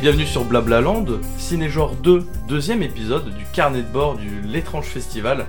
[0.00, 1.04] et bienvenue sur Blablaland,
[1.38, 5.46] Cinégenre 2, deuxième épisode du carnet de bord du L'étrange festival.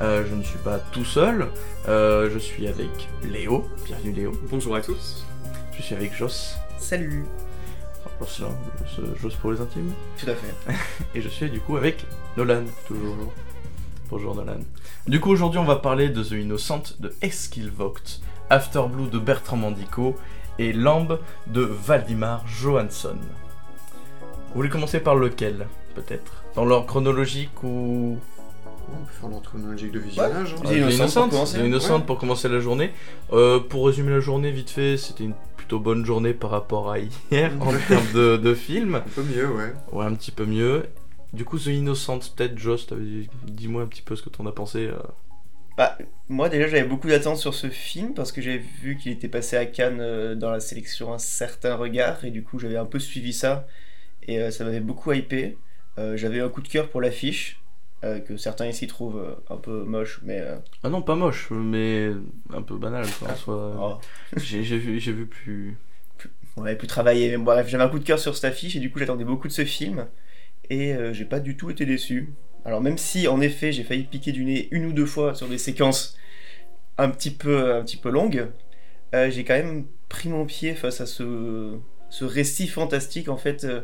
[0.00, 1.48] Euh, je ne suis pas tout seul,
[1.88, 4.32] euh, je suis avec Léo, bienvenue Léo.
[4.50, 5.24] Bonjour à tous.
[5.76, 7.24] Je suis avec Joss, Salut.
[8.20, 8.48] Joss, là,
[8.96, 9.92] Joss- Joss pour les intimes.
[10.18, 10.74] Tout à fait.
[11.14, 12.04] Et je suis du coup avec
[12.36, 13.16] Nolan, toujours.
[14.10, 14.60] Bonjour Nolan.
[15.08, 19.56] Du coup aujourd'hui on va parler de The Innocent de Eskilvogt, After Blue de Bertrand
[19.56, 20.14] Mandico
[20.58, 23.16] et Lamb de Valdimar Johansson.
[24.56, 26.42] Vous voulez commencer par lequel peut-être?
[26.54, 28.16] Dans l'ordre chronologique ou...
[28.88, 30.54] On peut faire l'ordre chronologique de visionnage.
[30.54, 30.62] hein.
[30.64, 31.58] The Euh, Innocent pour commencer.
[31.58, 32.04] The Innocent Ouais.
[32.06, 32.90] pour commencer la journée.
[33.34, 36.98] Euh, pour résumer la journée vite fait, c'était une plutôt bonne journée par rapport à
[36.98, 38.94] hier en termes de, de film.
[38.94, 39.74] Un peu mieux, ouais.
[39.92, 40.86] Ouais, un petit peu mieux.
[41.34, 42.86] Du coup, The Innocent, peut-être, Joss,
[43.46, 44.86] dis-moi un petit peu ce que t'en as pensé.
[44.86, 44.96] euh.
[45.76, 45.98] Bah,
[46.30, 49.58] moi déjà j'avais beaucoup d'attentes sur ce film parce que j'avais vu qu'il était passé
[49.58, 52.98] à Cannes euh, dans la sélection Un certain regard et du coup j'avais un peu
[52.98, 53.66] suivi ça
[54.26, 55.56] et euh, ça m'avait beaucoup hypé.
[55.98, 57.60] Euh, j'avais un coup de cœur pour l'affiche
[58.04, 60.42] euh, que certains ici trouvent un peu moche mais
[60.82, 62.10] Ah non, pas moche, mais
[62.52, 63.36] un peu banal, quoi, en Ah.
[63.36, 64.00] soi.
[64.02, 65.78] oh, J'ai vu, vu plus...
[66.56, 67.30] on avait pu travailler.
[67.30, 69.48] Mais bref, j'avais un coup de cœur sur cette affiche et du coup j'attendais beaucoup
[69.48, 70.06] de ce film
[70.68, 72.32] et euh, j'ai pas du tout été déçu.
[72.64, 75.48] Alors même si en effet j'ai failli piquer du nez une ou deux fois sur
[75.48, 76.18] des séquences
[76.98, 78.48] un petit peu, un petit peu longues,
[79.14, 81.78] euh, j'ai quand même pris mon pied face à ce,
[82.10, 83.82] ce récit fantastique en fait euh,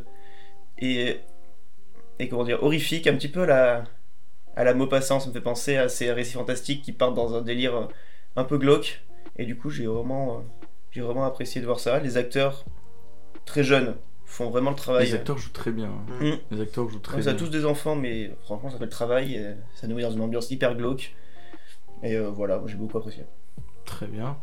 [0.84, 1.20] et,
[2.18, 3.84] et comment dire horrifique, un petit peu à la,
[4.56, 5.20] à la Maupassant.
[5.20, 7.86] Ça me fait penser à ces récits fantastiques qui partent dans un délire euh,
[8.36, 9.02] un peu glauque
[9.36, 10.40] et du coup j'ai vraiment, euh,
[10.90, 12.00] j'ai vraiment apprécié de voir ça.
[12.00, 12.64] Les acteurs
[13.44, 15.06] très jeunes font vraiment le travail.
[15.06, 15.90] Les acteurs jouent très bien.
[15.90, 16.24] hein.
[16.24, 16.54] Mm.
[16.54, 17.28] Les acteurs jouent très On bien.
[17.28, 19.34] a tous des enfants, mais franchement, ça fait le travail.
[19.34, 21.14] et ça nous met dans une ambiance hyper glauque.
[22.02, 23.24] Et euh, voilà, j'ai beaucoup apprécié.
[23.84, 24.38] Très bien.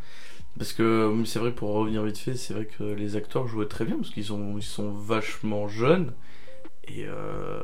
[0.57, 3.85] Parce que c'est vrai, pour revenir vite fait, c'est vrai que les acteurs jouaient très
[3.85, 6.13] bien, parce qu'ils sont, ils sont vachement jeunes.
[6.89, 7.61] Et euh,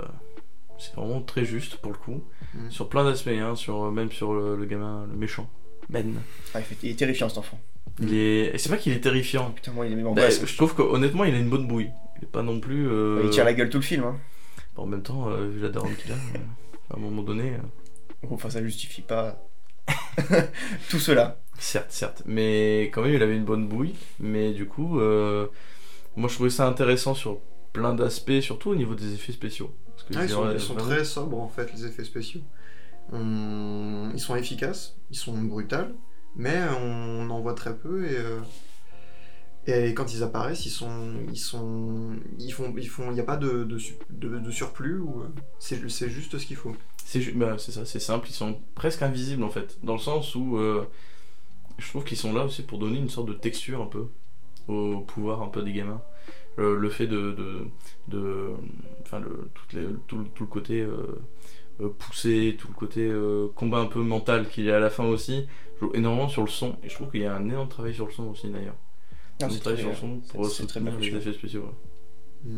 [0.77, 2.23] c'est vraiment très juste, pour le coup.
[2.53, 2.69] Mm.
[2.69, 5.49] Sur plein d'aspects, hein, sur, même sur le, le gamin, le méchant.
[5.89, 6.13] Ben.
[6.53, 7.59] Ah, il, est terrifiant cet enfant.
[7.99, 8.53] Il est...
[8.53, 9.51] et C'est pas qu'il est terrifiant.
[9.51, 10.45] Putain, moi, il est même en Bah, baisse.
[10.45, 11.91] je trouve qu'honnêtement, il a une bonne bouille.
[12.17, 12.87] Il est pas non plus.
[12.89, 14.03] euh, Il tire la gueule tout le film.
[14.03, 14.17] Hein.
[14.75, 16.37] bon, en même temps, euh, vu la daronne qu'il a, euh,
[16.93, 17.51] à un moment donné.
[17.53, 19.37] euh, Enfin, ça justifie pas
[20.89, 21.39] tout cela.
[21.59, 22.23] Certes, certes.
[22.25, 23.93] Mais quand même, il avait une bonne bouille.
[24.19, 25.47] Mais du coup, euh,
[26.15, 27.39] moi, je trouvais ça intéressant sur
[27.75, 29.71] plein d'aspects, surtout au niveau des effets spéciaux.
[29.95, 32.03] Parce que Ah, ils sont, vrai- ils sont vraiment- très sobres en fait, les effets
[32.03, 32.41] spéciaux.
[33.11, 35.93] On- Ils sont efficaces, ils sont brutals,
[36.35, 38.39] mais on en voit très peu et, euh,
[39.67, 43.23] et quand ils apparaissent, ils sont, ils sont, ils font, ils font, il n'y a
[43.25, 45.27] pas de, de, su- de- de surplus ou euh,
[45.59, 46.75] c'est c'est juste ce qu'il faut.
[47.03, 48.27] C'est bah, c'est ça, c'est simple.
[48.29, 49.77] Ils sont presque invisibles en fait.
[49.83, 50.87] Dans le sens où euh,
[51.77, 54.07] je trouve qu'ils sont là aussi pour donner une sorte de texture un peu
[54.67, 56.01] au pouvoir un peu des gamins.
[56.57, 57.31] Le fait de.
[57.31, 57.59] de,
[58.07, 58.49] de-
[59.01, 60.97] enfin, le, toutes les- tout, le- tout le côté euh,
[61.81, 64.89] euh, poussé, tout le côté euh, combat un peu mental qu'il y a à la
[64.89, 65.47] fin aussi,
[65.81, 66.77] joue énormément sur le son.
[66.83, 68.75] Et je trouve qu'il y a un énorme travail sur le son aussi d'ailleurs.
[69.49, 71.61] C'est très sur le son pour très bien les effets spéciaux.
[71.63, 72.51] ouais.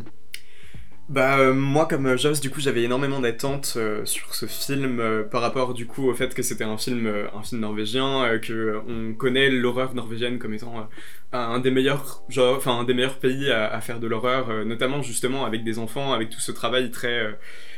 [1.09, 4.99] Bah euh, moi comme euh, Joss du coup j'avais énormément d'attentes euh, sur ce film
[4.99, 8.25] euh, par rapport du coup au fait que c'était un film euh, un film norvégien
[8.25, 10.89] euh, que on connaît l'horreur norvégienne comme étant
[11.31, 15.01] un des meilleurs genre enfin un des meilleurs pays à, à faire de l'horreur notamment
[15.01, 17.37] justement avec des enfants avec tout ce travail très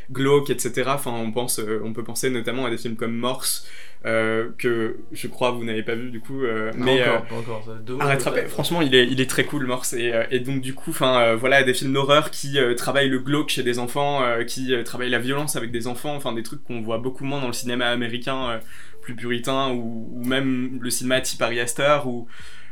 [0.09, 3.15] euh, glauque etc enfin on pense euh, on peut penser notamment à des films comme
[3.15, 3.67] Morse
[4.05, 7.97] euh, que je crois vous n'avez pas vu du coup euh, Non, mais encore, euh,
[7.97, 8.17] pas.
[8.17, 9.91] Ça, franchement, il est, il est très cool, Morse.
[9.91, 13.63] Et, et donc, du coup, enfin, voilà, des films d'horreur qui travaillent le glauque chez
[13.63, 17.25] des enfants, qui travaillent la violence avec des enfants, enfin, des trucs qu'on voit beaucoup
[17.25, 18.61] moins dans le cinéma américain
[19.01, 22.27] plus puritain, ou, ou même le cinéma type Ari Aster, ou,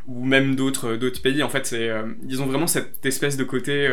[0.08, 1.44] ou même d'autres d'autres pays.
[1.44, 1.92] En fait, c'est,
[2.26, 3.90] ils ont vraiment cette espèce de côté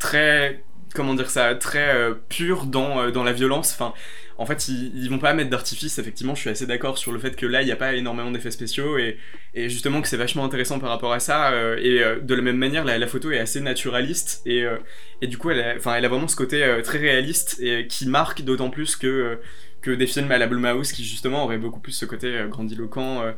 [0.00, 0.64] très,
[0.94, 3.72] comment dire ça, très euh, pur dans, euh, dans la violence.
[3.72, 3.94] Enfin,
[4.38, 5.98] en fait, ils, ils vont pas mettre d'artifice.
[5.98, 8.30] Effectivement, je suis assez d'accord sur le fait que là, il n'y a pas énormément
[8.30, 9.18] d'effets spéciaux et,
[9.54, 11.52] justement que c'est vachement intéressant par rapport à ça.
[11.52, 14.64] euh, et de la même manière, la, photo est assez naturaliste et,
[15.20, 18.42] et du coup, elle a, elle a vraiment ce côté très réaliste et qui marque
[18.42, 19.38] d'autant plus que,
[19.82, 23.22] que des films à la Blumhouse qui justement auraient beaucoup plus ce côté euh, grandiloquent.
[23.22, 23.32] euh,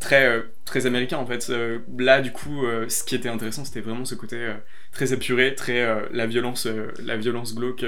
[0.00, 1.52] Très, euh, très américain en fait.
[1.98, 4.54] Là, du coup, ce qui était intéressant, c'était vraiment ce côté
[4.92, 6.66] très épuré, très la violence,
[7.04, 7.84] la violence glauque,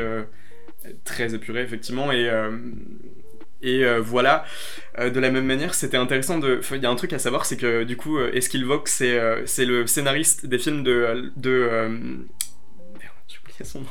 [1.04, 2.12] très épurée effectivement.
[2.12, 2.30] Et,
[3.62, 4.44] et voilà,
[4.98, 6.60] de la même manière, c'était intéressant de.
[6.74, 9.44] Il y a un truc à savoir, c'est que du coup, euh, Eskilvox, c'est euh,
[9.58, 13.86] le scénariste des films de euh, merde, j'ai oublié son nom.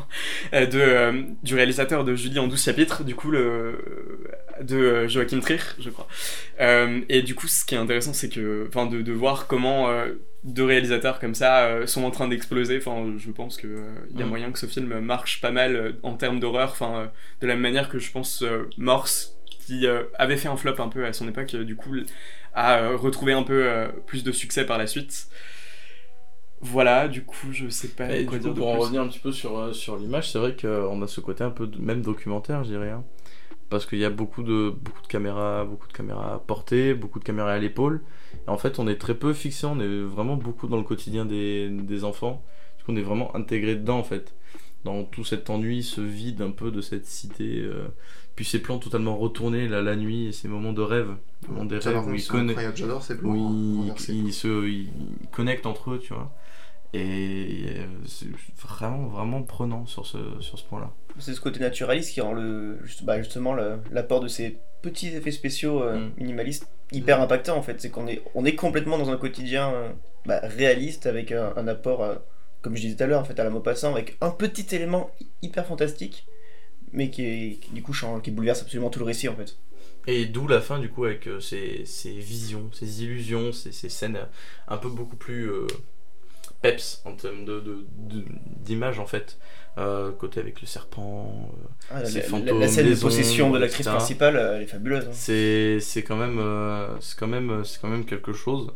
[0.54, 3.78] Euh, de, euh, du réalisateur de Julie en 12 chapitres, du coup, le.
[4.62, 6.08] de euh, Joachim Trier, je crois.
[7.10, 9.90] Et du coup, ce qui est intéressant, c'est que, enfin, de, de voir comment
[10.46, 12.78] deux réalisateurs comme ça euh, sont en train d'exploser.
[12.78, 13.82] Enfin, je pense que euh,
[14.16, 14.30] y a Mm.
[14.30, 16.70] moyen que ce film marche pas mal euh, en termes d'horreur.
[16.72, 17.12] Enfin,
[17.42, 18.44] de la même manière que je pense
[18.78, 19.88] Morse, qui
[20.20, 21.96] avait fait un flop un peu à son époque, du coup,
[22.54, 23.68] a retrouvé un peu
[24.06, 25.28] plus de succès par la suite.
[26.62, 29.02] Voilà, du coup, je sais pas Et quoi du dire coup, de pour en revenir
[29.02, 31.68] un petit peu sur, euh, sur l'image, c'est vrai qu'on a ce côté un peu
[31.68, 32.92] de- même documentaire, je dirais.
[32.92, 33.04] hein.
[33.70, 37.20] Parce qu'il y a beaucoup de, beaucoup de caméras, beaucoup de caméras à portée, beaucoup
[37.20, 38.04] de caméras à l'épaule.
[38.48, 41.26] Et en fait, on est très peu fixé, on est vraiment beaucoup dans le quotidien
[41.26, 42.44] des, des enfants.
[42.80, 44.36] Du coup, on est vraiment intégré dedans, en fait.
[44.86, 47.60] Dans tout cet ennui, ce vide un peu de cette cité.
[47.62, 47.88] euh,
[48.36, 51.10] Puis ces plans totalement retournés, là, la nuit, et ces moments de rêve.
[51.48, 52.22] Moments des rêves où ils.
[52.76, 53.30] J'adore ces plans.
[53.30, 54.14] où hein, ils, renversés.
[54.14, 54.90] ils se ils
[55.32, 56.32] connectent entre eux, tu vois.
[56.94, 58.28] Et euh, c'est
[58.62, 60.92] vraiment, vraiment prenant sur ce, sur ce point-là.
[61.20, 65.08] C'est ce côté naturaliste qui rend le, juste- bah, justement le- l'apport de ces petits
[65.10, 66.12] effets spéciaux euh, Mm.
[66.18, 67.82] minimalistes hyper impactant en fait.
[67.82, 69.90] C'est qu'on est, on est complètement dans un quotidien euh,
[70.26, 72.16] bah, réaliste avec un, un apport, euh,
[72.62, 75.10] comme je disais tout à l'heure, en fait, à la Maupassant, avec un petit élément
[75.20, 76.26] hy- hyper fantastique,
[76.96, 79.58] mais qui, est, qui, du coup change- qui bouleverse absolument tout le récit en fait.
[80.08, 83.90] Et d'où la fin, du coup, avec euh, ces, ces visions, ces illusions, ces, ces
[83.90, 84.26] scènes euh,
[84.68, 85.66] un peu beaucoup plus euh,
[86.62, 88.26] peps en termes de, de, de-
[88.64, 89.38] d'image, en fait.
[89.78, 91.50] Euh, côté avec le serpent.
[91.92, 95.06] Ah, Ces la- fantômes, la scène de possession de l'actrice principale, elle est fabuleuse.
[95.06, 95.10] hein.
[95.12, 96.40] c'est, c'est, quand même,
[97.02, 98.72] c'est, quand même, c'est quand même quelque chose.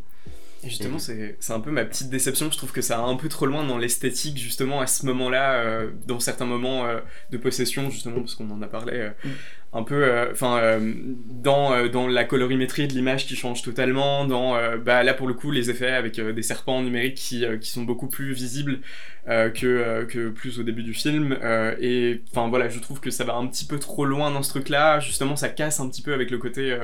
[0.63, 2.51] Et justement, c'est c'est un peu ma petite déception.
[2.51, 5.53] Je trouve que ça va un peu trop loin dans l'esthétique, justement, à ce moment-là,
[5.63, 6.99] euh, dans certains moments euh,
[7.31, 8.93] de possession, justement, parce qu'on en a parlé.
[8.93, 9.29] euh, Mm.
[9.71, 10.79] Un peu, euh, enfin, euh,
[11.27, 15.35] dans, euh, dans la colorimétrie de l'image qui change totalement, dans, bah, là pour le
[15.35, 18.79] coup, les effets avec des serpents numériques qui, sont beaucoup plus visibles
[19.27, 21.37] que, plus au début du film.
[21.79, 24.49] et enfin voilà, je trouve que ça va un petit peu trop loin dans ce
[24.49, 24.99] truc-là.
[24.99, 26.75] Justement, ça casse un petit peu avec le côté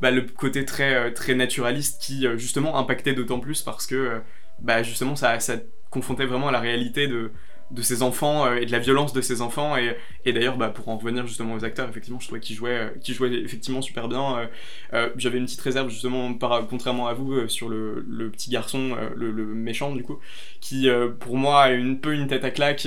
[0.00, 4.20] bah, le côté très, très naturaliste qui justement impactait d'autant plus parce que
[4.60, 5.56] bah, justement ça, ça
[5.90, 7.32] confrontait vraiment à la réalité de,
[7.70, 10.70] de ces enfants euh, et de la violence de ces enfants et, et d'ailleurs bah,
[10.70, 13.80] pour en revenir justement aux acteurs effectivement je trouvais qu'ils jouaient, euh, qu'ils jouaient effectivement
[13.80, 14.48] super bien
[14.92, 18.96] euh, j'avais une petite réserve justement par, contrairement à vous sur le, le petit garçon
[19.14, 20.18] le, le méchant du coup
[20.60, 20.88] qui
[21.20, 22.86] pour moi a une peu une tête à claque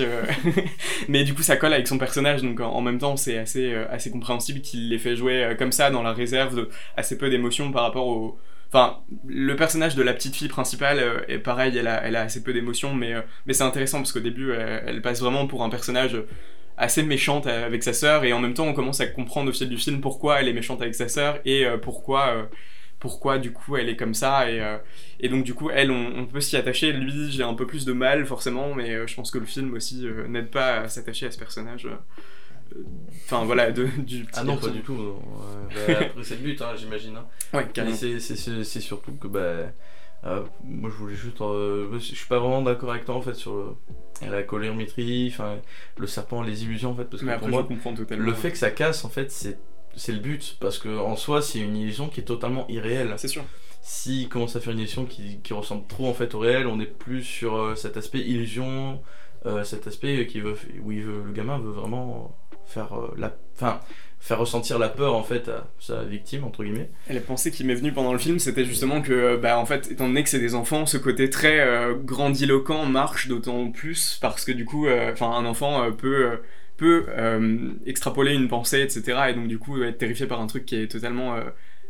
[1.08, 4.12] mais du coup ça colle avec son personnage donc en, même temps c'est assez, assez
[4.12, 7.84] compréhensible qu'il les fait jouer comme ça dans la réserve de assez peu d'émotions par
[7.84, 8.38] rapport au
[8.74, 12.54] Enfin, le personnage de la petite fille principale euh, est pareil, elle a, assez peu
[12.54, 16.18] d'émotions, mais, euh, mais c'est intéressant parce qu'au début, elle, passe vraiment pour un personnage
[16.76, 19.70] assez méchante avec sa sœur, et en même temps, on commence à comprendre au fil
[19.70, 23.90] du film pourquoi elle est méchante avec sa sœur et euh, pourquoi, du coup elle
[23.90, 26.94] est comme ça, et, donc du coup, elle, on, peut s'y attacher.
[26.94, 30.04] Lui, j'ai un peu plus de mal forcément, mais je pense que le film aussi
[30.28, 31.88] n'aide pas à s'attacher à ce personnage.
[33.26, 34.94] Enfin voilà, de, du petit Ah non, pas du tout.
[34.94, 35.16] non.
[35.16, 37.16] Ouais, bah, après, c'est le but, hein, j'imagine.
[37.18, 37.26] hein.
[37.54, 37.96] Ouais, carrément.
[37.96, 39.40] c'est, c'est, surtout que bah,
[40.26, 41.40] euh, moi je voulais juste.
[41.42, 45.58] euh, je suis pas vraiment d'accord avec toi en fait sur le- la colorimétrie, enfin
[45.98, 48.24] le serpent, les illusions en fait, parce que Mais pour après, moi je comprends totalement.
[48.26, 49.60] le fait que ça casse en fait c'est,
[49.96, 53.14] c'est le but, parce que en soi c'est une illusion qui est totalement irréelle.
[53.18, 53.44] C'est sûr.
[53.82, 56.80] S'il commence à faire une illusion qui, qui ressemble trop en fait au réel, on
[56.80, 59.02] est plus sur euh, cet aspect illusion,
[59.46, 62.34] euh, cet aspect qui veut, où il veut, le gamin veut vraiment
[62.66, 63.80] faire euh, la, enfin
[64.20, 66.90] faire ressentir la peur en fait à sa victime entre guillemets.
[67.10, 69.92] Et la pensée qui m'est venue pendant le film, c'était justement que, bah, en fait,
[69.92, 74.46] étant donné que c'est des enfants, ce côté très euh, grandiloquent marche d'autant plus parce
[74.46, 76.38] que du coup, euh, enfin, un enfant euh, peut euh,
[76.78, 79.24] peut euh, extrapoler une pensée, etc.
[79.30, 81.42] Et donc du coup, être terrifié par un truc qui est totalement euh,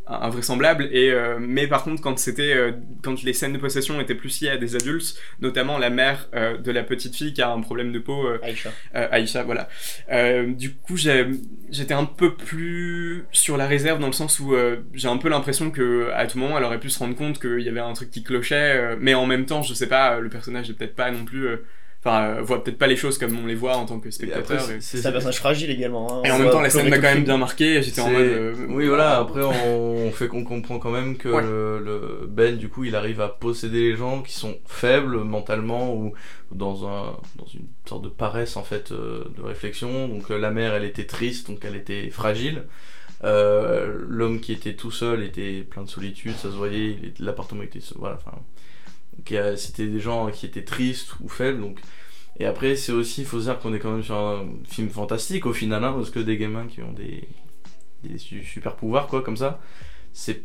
[0.08, 0.90] invraisemblable.
[0.92, 2.72] Et euh, mais par contre, quand c'était euh,
[3.04, 6.58] quand les scènes de possession étaient plus liées à des adultes, notamment la mère euh,
[6.58, 8.28] de la petite fille qui a un problème de peau.
[8.28, 8.70] euh, Aïcha.
[8.96, 9.70] euh, Aïcha, voilà.
[10.12, 11.28] Euh, du coup, j'ai-
[11.70, 15.30] j'étais un peu plus sur la réserve dans le sens où euh, j'ai un peu
[15.30, 17.94] l'impression que à tout moment, elle aurait pu se rendre compte qu'il y avait un
[17.94, 20.96] truc qui clochait, euh, mais en même temps, je sais pas, le personnage est peut-être
[20.96, 21.58] pas non plus, euh,
[22.06, 24.60] enfin, euh, voit peut-être pas les choses comme on les voit en tant que spectateur.
[24.80, 26.12] c'est- un personnage fragile également.
[26.12, 26.22] hein.
[26.26, 27.82] Et, On en même temps, la scène m'a quand même bien marqué.
[27.82, 28.22] J'étais en mode.
[28.22, 31.42] euh, Oui, voilà, après on, fait qu'on comprend quand même que Ouais.
[31.42, 35.94] le, le- Ben, du coup, il arrive à posséder les gens qui sont faibles mentalement
[35.96, 36.14] ou
[36.52, 40.08] dans, un, dans une sorte de paresse en fait euh, de réflexion.
[40.08, 42.64] Donc euh, la mère, elle était triste, donc elle était fragile.
[43.24, 47.80] Euh, L'homme qui était tout seul était plein de solitude, ça se voyait, l'appartement était.
[47.96, 48.38] Voilà, enfin.
[49.18, 51.80] Donc, C'était des gens qui étaient tristes ou faibles, donc.
[52.40, 54.90] Et après, c'est aussi, il faut se dire qu'on est quand même sur un film
[54.90, 57.28] fantastique au final, hein, parce que des gamins qui ont des,
[58.04, 59.60] des su- super pouvoirs quoi comme ça
[60.14, 60.44] c'est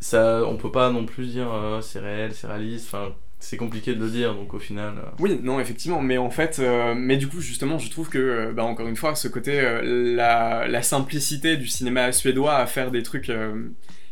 [0.00, 3.94] ça on peut pas non plus dire euh, c'est réel c'est réaliste enfin c'est compliqué
[3.94, 4.94] de le dire, donc au final.
[4.96, 8.16] euh, Oui, non, effectivement, mais en fait, euh, mais du coup, justement, je trouve que,
[8.16, 12.90] euh, bah, encore une fois, ce côté, la, la simplicité du cinéma suédois à faire
[12.90, 13.30] des trucs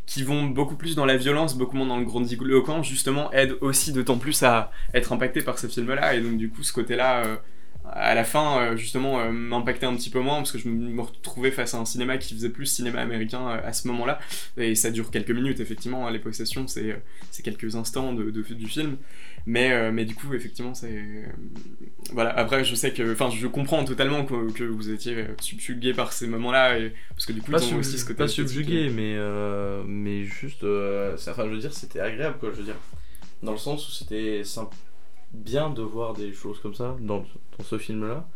[0.07, 3.93] qui vont beaucoup plus dans la violence, beaucoup moins dans le grandiloquent, justement, aide aussi
[3.93, 7.37] d'autant plus à être impacté par ces films-là, et donc, du coup, ce côté-là, euh,
[7.95, 11.01] à la fin, euh, justement, euh, m'impactait un petit peu moins, parce que je me
[11.01, 14.19] retrouvais face à un cinéma qui faisait plus cinéma américain euh, à ce moment-là,
[14.57, 17.01] et ça dure quelques minutes, effectivement, hein, les possessions, c'est
[17.43, 18.97] quelques instants de, de- du film,
[19.47, 21.03] mais, mais du coup, effectivement, c'est.
[22.13, 23.13] Voilà, après, je sais que.
[23.13, 26.77] Enfin, je comprends totalement que, que vous étiez subjugué par ces moments-là,
[27.11, 28.19] parce que du coup, pas, sub- aussi ce côté.
[28.19, 30.63] pas subjugué, mais, euh, mais juste.
[30.65, 32.51] euh, enfin, je veux dire, c'était agréable, quoi.
[32.53, 32.77] Je veux dire,
[33.43, 34.77] dans le sens où c'était simple,
[35.33, 37.25] bien de voir des choses comme ça dans,
[37.59, 38.27] dans ce film-là.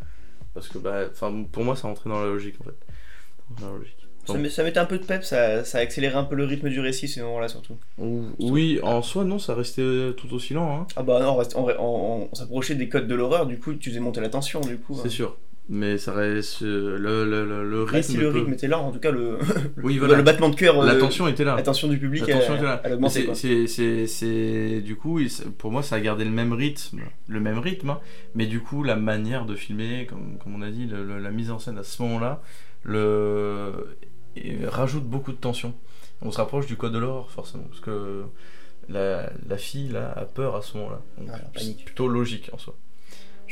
[0.55, 1.05] Parce que, bah,
[1.53, 3.61] pour moi, ça rentrait dans la logique, en fait.
[3.61, 3.97] Dans la logique.
[4.26, 6.45] Ça, Donc- met- ça mettait un peu de pep, ça, ça accélérait un peu le
[6.45, 7.76] rythme du récit ces moments-là surtout.
[7.99, 9.83] Ou- Oui, en soi, non, ça restait
[10.17, 10.87] tout aussi lent, hein.
[10.97, 13.75] Ah bah non, on, reste- on, on- on s'approchait des codes de l'horreur, du coup
[13.75, 14.97] tu faisais monter la tension du coup.
[14.97, 15.11] C'est hein.
[15.11, 15.37] sûr.
[15.69, 16.63] Mais ça reste.
[16.63, 18.13] euh, Le, le, le, le Bah, rythme.
[18.13, 19.39] si le peut- rythme était là, en tout cas le,
[19.83, 20.15] Oui, le- voilà.
[20.17, 21.57] le battement de cœur, euh, L'attention était là.
[21.57, 22.81] l'attention du public, L'attention elle, était là.
[22.85, 25.19] elle Mais augmentait c'est- c'est, c'est, du coup,
[25.59, 28.01] pour moi, ça a gardé le même rythme, le même rythme, hein.
[28.37, 31.59] mais du coup, la manière de filmer, comme, comme on a dit, la mise en
[31.59, 32.43] scène à ce moment-là,
[32.85, 33.73] le
[34.37, 35.75] et rajoute beaucoup de tension.
[36.23, 38.23] On se rapproche du code de l'horreur, forcément, parce que
[38.89, 41.01] la, la fille là a peur à ce moment-là.
[41.19, 41.85] Donc, c'est panique.
[41.87, 42.75] plutôt logique en soi.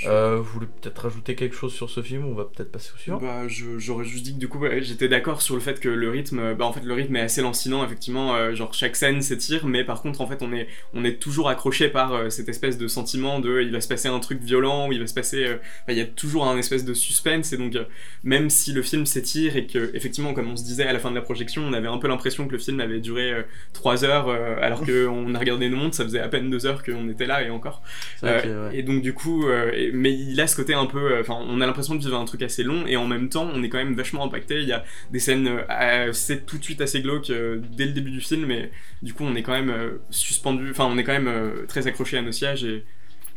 [0.07, 2.91] Euh, vous voulez peut-être rajouter quelque chose sur ce film ou on va peut-être passer
[2.95, 5.79] au suivant Bah, j'aurais juste dit que du coup, ouais, j'étais d'accord sur le fait
[5.81, 8.35] que le rythme, euh, bah en fait, le rythme est assez lancinant, effectivement.
[8.35, 11.49] euh, genre chaque scène s'étire, mais par contre, en fait, on est, on est toujours
[11.49, 14.89] accroché par euh, cette espèce de sentiment de, il va se passer un truc violent,
[14.89, 15.47] ou il va se passer,
[15.89, 17.77] il y a toujours un espèce de suspense, et donc
[18.25, 21.11] même si le film s'étire et que, effectivement, comme on se disait à la fin
[21.11, 24.29] de la projection, on avait un peu l'impression que le film avait duré 3 heures,
[24.29, 27.43] alors qu'on a regardé nos montres, ça faisait à peine 2 heures qu'on était là
[27.43, 27.83] et encore.
[28.23, 28.79] Vrai ouais.
[28.79, 29.47] Et donc du coup,
[29.85, 32.17] et- mais il a ce côté un peu, euh, enfin, on a l'impression de vivre
[32.19, 34.61] un truc assez long et en même temps, on est quand même vachement impacté.
[34.63, 37.93] Il y a des scènes euh, assez, tout de suite assez glauques euh, dès le
[37.93, 38.71] début du film, et
[39.03, 41.87] du coup, on est quand même euh, suspendu, enfin, on est quand même euh, très
[41.87, 42.85] accroché à nos sièges et,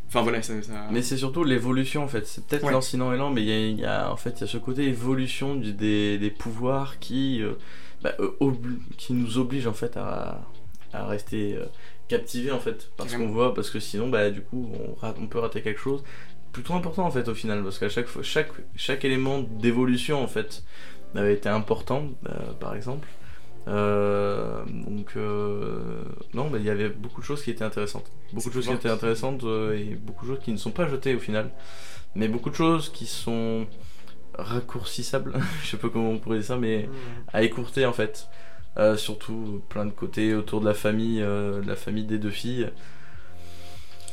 [0.08, 0.54] enfin voilà, ça.
[0.62, 2.26] ça- Mais c'est surtout l'évolution en fait.
[2.26, 2.72] C'est peut-être Ouais.
[2.72, 4.48] lancinant et lent, mais il y a, il y a- en fait il y a
[4.48, 7.54] ce côté évolution du- des, des pouvoirs qui, euh,
[8.02, 8.30] bah, euh,
[8.98, 10.46] qui nous oblige en fait à,
[10.94, 11.66] à rester euh,
[12.08, 15.28] captivés en fait parce qu'on voit parce que sinon bah du coup on, rate- on
[15.28, 16.04] peut rater quelque chose
[16.52, 20.28] plutôt important en fait au final parce qu'à chaque fois chaque chaque élément d'évolution en
[20.28, 20.64] fait
[21.16, 23.08] avait été important euh, par exemple.
[23.68, 28.12] Euh, donc euh, non, mais il y avait beaucoup de choses qui étaient intéressantes.
[28.34, 31.16] Beaucoup de choses qui étaient intéressantes et beaucoup de choses qui ne sont pas jetées
[31.16, 31.52] au final.
[32.16, 33.68] Mais beaucoup de choses qui sont
[34.36, 36.90] raccourcissables, je sais pas comment on pourrait dire ça, mais
[37.34, 38.28] à écourter en fait.
[38.96, 42.70] Surtout plein de côtés autour de la famille, de la famille des deux filles.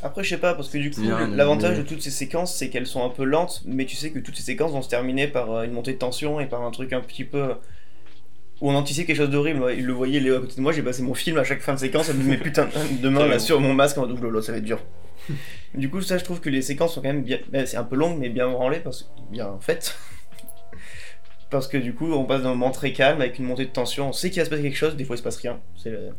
[0.05, 1.01] Après, je sais pas, parce que du coup,
[1.35, 4.19] l'avantage de toutes ces séquences, c'est qu'elles sont un peu lentes, mais tu sais que
[4.21, 6.71] toutes ces séquences vont se terminer par euh, une montée de tension et par un
[6.71, 7.55] truc un petit peu.
[8.61, 9.65] où on anticipait quelque chose d'horrible.
[9.77, 11.73] Il le voyait, Léo à côté de moi, j'ai passé mon film à chaque fin
[11.75, 12.69] de séquence, elle me dit, mais putain,
[13.03, 14.81] demain là sur mon masque en double ça va être dur.
[15.75, 17.39] du coup, ça, je trouve que les séquences sont quand même bien.
[17.51, 19.09] ben, c'est un peu long, mais bien branlées, parce que.
[19.33, 19.97] bien faites.
[21.51, 24.09] parce que du coup, on passe d'un moment très calme avec une montée de tension,
[24.11, 25.61] on sait qu'il va se passer quelque chose, des fois il se passe rien.
[25.87, 26.11] Le-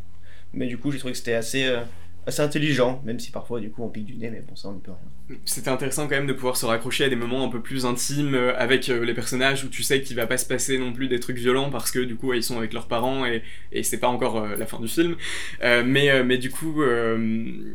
[0.53, 1.65] Mais du coup, j'ai trouvé que c'était assez.
[1.65, 1.81] euh,
[2.27, 4.73] assez intelligent, même si parfois du coup on pique du nez, mais bon ça on
[4.73, 5.37] n'y peut rien.
[5.45, 8.35] C'était intéressant quand même de pouvoir se raccrocher à des moments un peu plus intimes
[8.35, 11.07] euh, avec euh, les personnages où tu sais qu'il va pas se passer non plus
[11.07, 13.99] des trucs violents parce que du coup ils sont avec leurs parents et, et c'est
[13.99, 15.15] pas encore euh, la fin du film.
[15.61, 16.81] Mais, mais du coup,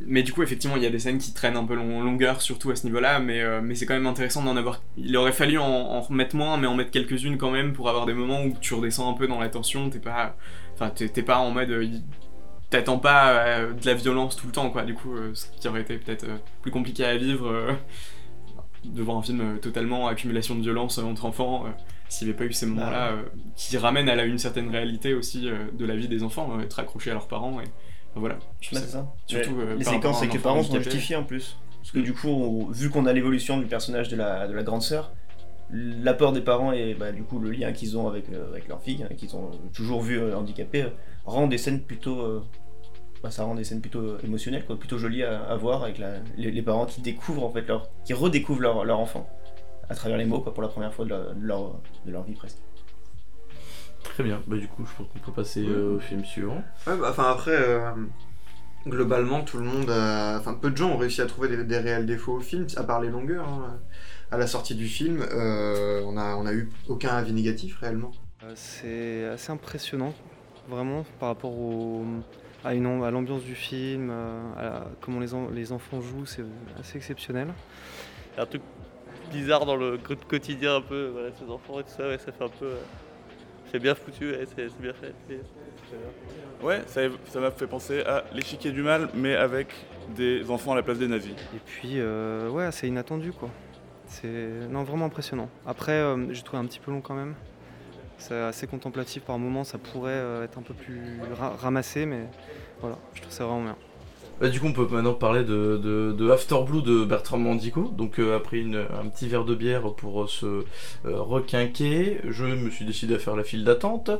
[0.06, 2.40] mais du coup effectivement il y a des scènes qui traînent un peu long- longueur
[2.42, 4.82] surtout à ce niveau-là, mais, mais c'est quand même intéressant d'en avoir.
[4.96, 8.06] Il aurait fallu en, en remettre moins, mais en mettre quelques-unes quand même pour avoir
[8.06, 9.90] des moments où tu redescends un peu dans la tension.
[9.90, 10.36] T'es pas,
[10.74, 11.70] enfin t'es pas en mode
[12.70, 14.82] t'attends pas euh, de la violence tout le temps, quoi.
[14.84, 17.72] Du coup, euh, ce qui aurait été peut-être euh, plus compliqué à vivre euh,
[18.84, 21.64] devant un film totalement accumulation de violence entre enfants,
[22.08, 23.22] s'il n'y avait pas eu ces moments-là euh,
[23.56, 27.10] qui ramènent à la, une certaine réalité aussi de la vie des enfants, être accrochés
[27.10, 27.60] à leurs parents.
[27.60, 28.38] Et enfin, voilà.
[28.60, 31.56] Je Bah, c'est ça- surtout, les séquences avec les parents sont justifiées en plus.
[31.80, 34.62] Parce que du coup, on- vu qu'on a l'évolution du personnage de la, de la
[34.62, 35.12] grande sœur,
[35.72, 38.82] l'apport des parents et bah, du coup le lien qu'ils ont avec, euh, avec leur
[38.82, 40.88] fille, hein, qu'ils ont toujours vu euh, handicapée, euh,
[41.24, 42.20] rend des scènes plutôt.
[43.22, 46.18] Bah, ça rend des scènes plutôt émotionnelles, quoi, plutôt jolies à, à voir avec la-
[46.36, 49.28] les, les parents qui découvrent en fait leur, qui redécouvrent leur, leur enfant
[49.88, 52.22] à travers les mots quoi, pour la première fois de leur, de leur, de leur
[52.22, 52.58] vie presque.
[54.02, 56.62] Très bien, bah du coup je pense qu'on peut passer euh, au film suivant.
[56.86, 57.90] Ouais, bah, enfin après, euh,
[58.86, 61.78] globalement, tout le monde, a- enfin peu de gens ont réussi à trouver des, des
[61.78, 63.46] réels défauts au film, à part les longueurs.
[63.48, 63.78] hein.
[64.32, 68.12] À la sortie du film, euh, on a, on a eu aucun avis négatif réellement.
[68.54, 70.14] C'est assez impressionnant,
[70.68, 72.04] vraiment, par rapport au,
[72.64, 74.10] à, une, à l'ambiance du film,
[74.58, 76.44] à comment les, les enfants jouent, c'est
[76.78, 77.48] assez exceptionnel.
[78.38, 78.62] un truc
[79.30, 79.98] bizarre dans le
[80.28, 82.72] quotidien un peu, voilà, ces enfants et tout ça, ça fait un peu...
[83.70, 85.14] c'est bien foutu, c'est bien fait.
[86.62, 89.68] Ouais, ça m'a fait penser à l'échiquier du mal, mais avec
[90.14, 91.32] des enfants à la place des nazis.
[91.54, 93.48] Et puis, euh, ouais, c'est inattendu quoi.
[94.06, 95.48] C'est non, vraiment impressionnant.
[95.66, 97.34] Après, euh, j'ai trouvé un petit peu long quand même.
[98.20, 101.00] C'est assez contemplatif par moments, ça pourrait euh, être un peu plus
[101.60, 102.26] ramassé, mais
[102.80, 103.76] voilà, je trouve ça vraiment bien.
[104.40, 105.76] Bah, du coup, on peut maintenant parler de,
[106.16, 107.92] de, After Blue de Bertrand Mandico.
[107.96, 110.64] Donc, après un petit verre de bière pour se
[111.04, 114.10] requinquer, je me suis décidé à faire la file d'attente.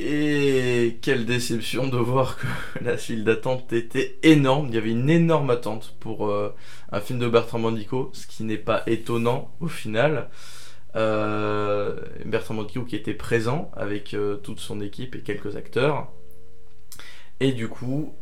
[0.00, 2.46] Et quelle déception de voir que
[2.84, 4.68] la file d'attente était énorme.
[4.68, 6.54] Il y avait une énorme attente pour euh,
[6.92, 10.28] un film de Bertrand Mandico, ce qui n'est pas étonnant au final.
[10.96, 16.08] Euh, Bertrand Mandico qui était présent avec euh, toute son équipe et quelques acteurs.
[17.40, 18.14] Et du coup,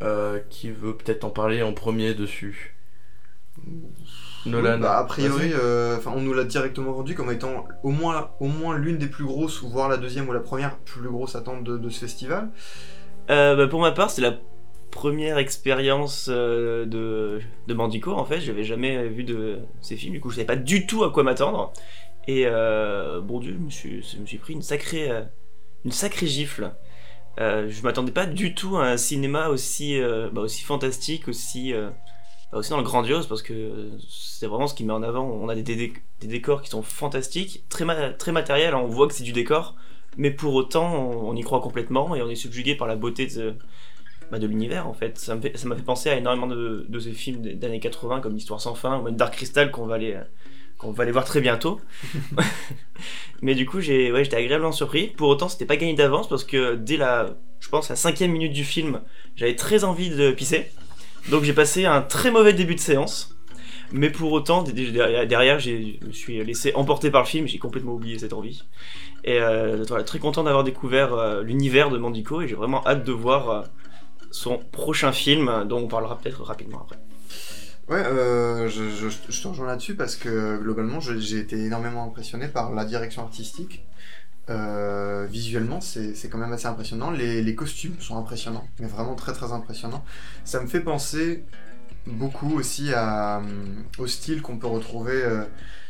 [0.51, 2.77] qui veut peut-être en parler en premier dessus
[4.45, 4.79] Nolan.
[4.79, 8.77] Bah, a priori, euh, on nous l'a directement vendu comme étant au moins, au moins
[8.79, 11.89] l'une des plus grosses, ou voire la deuxième ou la première plus grosse attente de,
[11.89, 12.51] ce festival.
[13.31, 14.35] Euh, bah, pour ma part, c'est la
[14.91, 18.41] première expérience euh, de, de Mandico en fait.
[18.41, 21.23] J'avais jamais vu de ces films, du coup je savais pas du tout à quoi
[21.23, 21.73] m'attendre.
[22.29, 22.47] Et
[23.23, 25.11] bon Dieu, je me suis, pris une sacrée,
[25.85, 26.73] une sacrée gifle.
[27.39, 30.01] je m'attendais pas du tout à un cinéma aussi,
[30.33, 31.73] bah, aussi fantastique, aussi
[32.53, 35.25] aussi dans le grandiose parce que c'est vraiment ce qui met en avant.
[35.25, 37.85] On a des, décors qui sont fantastiques, très,
[38.17, 38.83] très matériels, hein.
[38.83, 39.77] on voit que c'est du décor,
[40.17, 43.55] mais pour autant on, y croit complètement et on est subjugué par la beauté de,
[44.31, 45.19] bah, l'univers en fait.
[45.19, 48.75] Ça m'a fait, penser à énormément de, de ces films d'années 80 comme L'Histoire sans
[48.75, 50.19] fin ou même Dark Crystal qu'on va aller
[50.79, 51.81] qu'on va aller voir très bientôt.
[53.43, 55.09] mais du coup, j'ai, ouais, j'étais agréablement surpris.
[55.09, 58.53] Pour autant, c'était pas gagné d'avance parce que dès la, je pense, la cinquième minute
[58.53, 59.01] du film,
[59.37, 60.71] j'avais très envie de pisser.
[61.31, 63.37] Donc j'ai passé un très mauvais début de séance.
[63.93, 65.71] Mais pour autant, derrière, je
[66.05, 68.65] me suis laissé emporter par le film, j'ai complètement oublié cette envie.
[69.25, 73.05] Et euh, voilà, très content d'avoir découvert euh, l'univers de Mandico et j'ai vraiment hâte
[73.05, 73.63] de voir euh,
[74.31, 76.99] son prochain film, dont on parlera peut-être rapidement après.
[77.89, 78.03] Ouais,
[78.69, 83.23] je, je, te rejoins là-dessus parce que globalement, j'ai été énormément impressionné par la direction
[83.23, 83.87] artistique.
[84.49, 87.11] Euh, visuellement, c'est quand même assez impressionnant.
[87.11, 90.05] Les, costumes sont impressionnants, mais vraiment très très impressionnants.
[90.45, 91.45] Ça me fait penser
[92.07, 93.41] beaucoup aussi euh,
[93.99, 95.45] au style qu'on peut retrouver euh,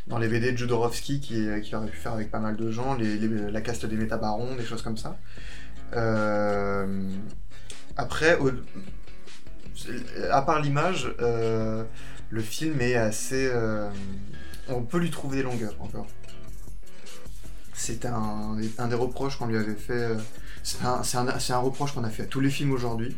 [0.07, 2.95] dans les BD de Jodorowsky qui, qui, aurait pu faire avec pas mal de gens,
[2.95, 5.17] les, la caste des métabarons, des choses comme ça.
[7.95, 8.37] après,
[10.31, 13.51] à part l'image, le film est assez...
[14.69, 16.07] on peut lui trouver des longueurs encore.
[17.77, 18.57] C'est un,
[18.89, 19.93] des reproches qu'on lui avait fait.
[19.93, 20.15] Euh,
[20.63, 23.15] c'est un, reproche qu'on a fait à tous les films aujourd'hui.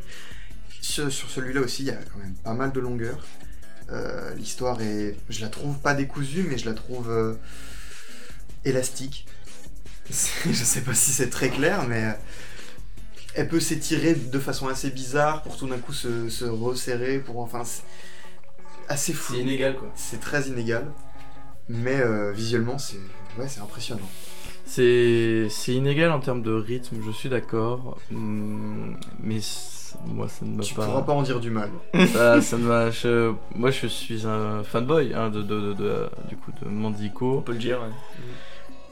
[0.81, 3.25] Sur, celui-là aussi, il y a quand même pas mal de longueur.
[3.89, 5.15] Euh, l'histoire est.
[5.29, 7.35] Je la trouve pas décousue, mais je la trouve euh,
[8.65, 9.25] élastique.
[10.09, 12.17] je sais pas si c'est très clair, mais
[13.39, 17.19] elle peut s'étirer de façon assez bizarre pour tout d'un coup se, resserrer.
[17.19, 17.63] Pour enfin.
[18.88, 19.34] assez fou.
[19.34, 19.89] C'est inégal quoi.
[19.95, 20.86] C'est très inégal.
[21.67, 22.02] Mais
[22.34, 22.97] visuellement, c'est
[23.38, 24.10] ouais, impressionnant.
[24.65, 29.39] C'est inégal en termes de rythme, je suis d'accord, mm, mais
[30.06, 30.63] moi ça ne m'a pas.
[30.63, 31.71] Tu pourras pas en dire du mal.
[32.13, 37.38] Ça, ça Moi je suis un fanboy hein, de, de, de, du coup de Mandico.
[37.39, 37.80] On peut le dire.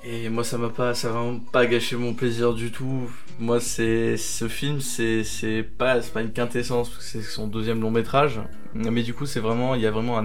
[0.09, 3.09] Et moi ça m'a pas, ça vraiment pas gâché mon plaisir du tout.
[3.39, 7.91] Moi c'est ce film, c'est pas, pas une quintessence parce que c'est son deuxième long
[7.91, 8.39] métrage,
[8.73, 10.23] mais du coup c'est vraiment, il y a vraiment un,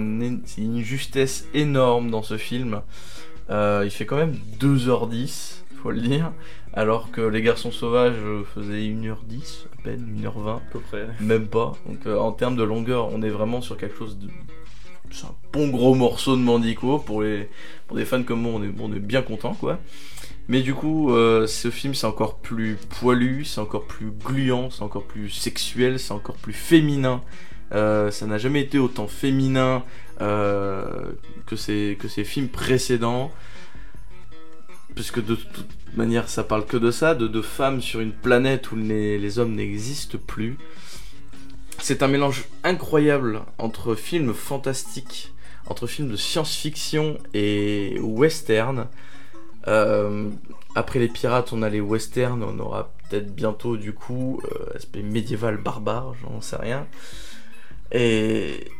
[0.57, 2.81] une justesse énorme dans ce film.
[3.49, 6.31] Euh, il fait quand même 2h10, faut le dire,
[6.71, 8.15] alors que Les Garçons Sauvages
[8.55, 10.55] faisaient 1h10, à peine, 1h20.
[10.55, 11.09] À peu près.
[11.19, 11.73] Même pas.
[11.85, 14.29] Donc euh, en termes de longueur, on est vraiment sur quelque chose de.
[15.13, 16.99] C'est un bon gros morceau de Mandico.
[16.99, 17.49] Pour, les,
[17.87, 19.79] pour des fans comme moi, on est, on est bien content quoi.
[20.49, 24.81] Mais du coup, euh, ce film c'est encore plus poilu, c'est encore plus gluant, c'est
[24.81, 27.21] encore plus sexuel, c'est encore plus féminin.
[27.71, 29.83] ça n'a jamais été autant féminin,
[30.21, 31.13] euh,
[31.47, 33.31] que, ces, que ces films précédents.
[34.95, 38.71] Puisque de toute manière, ça parle que de ça, de, de femmes sur une planète
[38.71, 40.57] où les, les hommes n'existent plus.
[41.83, 45.33] C'est un mélange incroyable entre films fantastiques,
[45.67, 48.87] entre films de science-fiction et western.
[49.67, 50.29] Euh,
[50.75, 55.01] après les pirates, on a les westerns, on aura peut-être bientôt du coup euh, aspect
[55.01, 56.87] médiéval barbare, j'en sais rien.
[57.91, 58.71] Et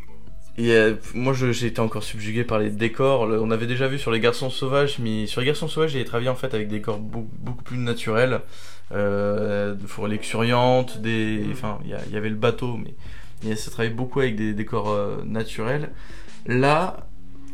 [0.57, 3.25] Et euh, moi, j'ai été encore subjugué par les décors.
[3.25, 6.05] Le- On avait déjà vu sur les Garçons Sauvages, mais sur les Garçons Sauvages, j'ai
[6.05, 8.41] travaillé en fait avec des décors beaucoup, beaucoup plus naturels,
[8.91, 12.93] euh, de forêts luxuriantes, des, enfin, il y, avait le bateau, mais
[13.43, 15.91] il ça travaillait beaucoup avec des décors euh, naturels.
[16.45, 17.07] Là,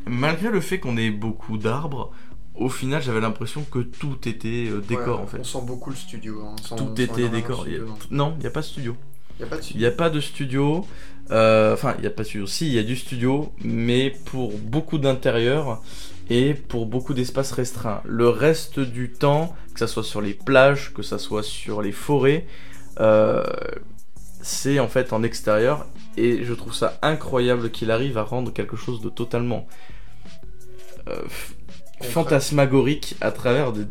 [0.05, 2.11] malgré le fait qu'on ait beaucoup d'arbres,
[2.55, 5.39] au final, j'avais l'impression que tout était décor Ouais, en fait.
[5.39, 6.41] On sent beaucoup le studio.
[6.45, 6.55] hein.
[6.59, 7.61] On sent- on Tout était décor.
[7.61, 8.97] a- studio, Non, il n'y a pas de studio.
[9.73, 10.85] Il n'y a pas de studio.
[11.31, 12.47] euh, Enfin, il n'y a pas de studio.
[12.47, 15.81] Si, il y a du studio, mais pour beaucoup d'intérieur
[16.29, 18.01] et pour beaucoup d'espaces restreints.
[18.05, 21.91] Le reste du temps, que ça soit sur les plages, que ça soit sur les
[21.91, 22.45] forêts,
[22.99, 23.43] euh,
[24.41, 25.85] c'est en fait en extérieur.
[26.17, 29.67] Et je trouve ça incroyable qu'il arrive à rendre quelque chose de totalement
[31.07, 31.21] euh,
[32.01, 33.85] fantasmagorique à travers de...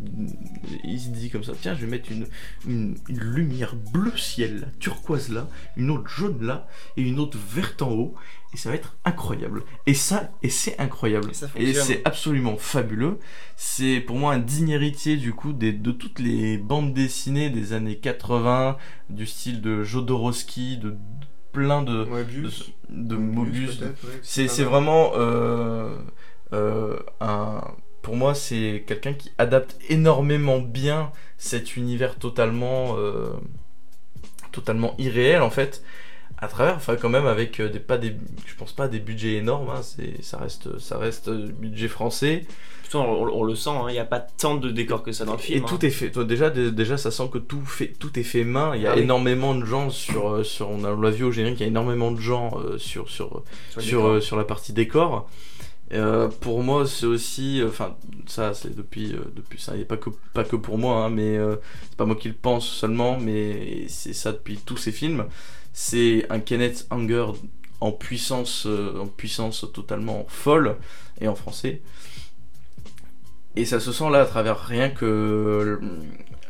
[0.85, 2.27] il se dit comme ça tiens je vais mettre une,
[2.66, 6.66] une, une lumière bleu ciel là, turquoise là une autre jaune là
[6.97, 8.14] et une autre verte en haut
[8.55, 9.62] et ça va être incroyable.
[9.87, 11.31] Et ça et c'est incroyable.
[11.57, 13.18] Et c'est absolument fabuleux.
[13.57, 17.75] C'est pour moi un digne héritier du coup des, de toutes les bandes dessinées des
[17.75, 18.79] années 80
[19.11, 20.97] du style de Jodorowsky de, de
[21.53, 22.51] plein de de,
[22.88, 23.92] de Mobius de- ouais,
[24.23, 25.94] c'est vraiment euh,
[26.55, 27.61] euh, un.
[28.09, 33.29] Pour moi, c'est quelqu'un qui adapte énormément bien cet univers totalement, euh,
[34.51, 35.83] totalement irréel en fait,
[36.38, 38.16] à travers, enfin quand même avec euh, des pas des,
[38.47, 42.47] je pense pas des budgets énormes, hein, c'est, ça reste, ça reste euh, budget français.
[42.83, 45.27] Putain, on, on le sent, hein, il n'y a pas tant de décors que ça
[45.27, 45.59] dans le film.
[45.59, 45.66] Et hein.
[45.68, 46.09] tout est fait.
[46.25, 48.75] Déjà, dé- déjà, ça sent que tout fait, tout est fait main.
[48.75, 49.03] Il y a Ah oui.
[49.03, 52.21] énormément de gens sur, sur, on l'a vu au générique, il y a énormément de
[52.21, 53.42] gens sur, sur,
[53.73, 55.29] Sur sur, sur la partie décor.
[55.92, 57.96] Euh, pour moi, c'est aussi, euh, enfin,
[58.27, 61.38] ça, c'est depuis, euh, depuis ça, et pas que, pas que pour moi, hein, mais
[61.88, 65.27] c'est pas moi qui le pense seulement, mais c'est ça depuis tous ces films.
[65.72, 67.27] C'est un Kenneth Anger
[67.81, 70.77] en puissance, en puissance totalement folle,
[71.20, 71.83] et en français.
[73.57, 75.81] Et ça se sent là à travers rien que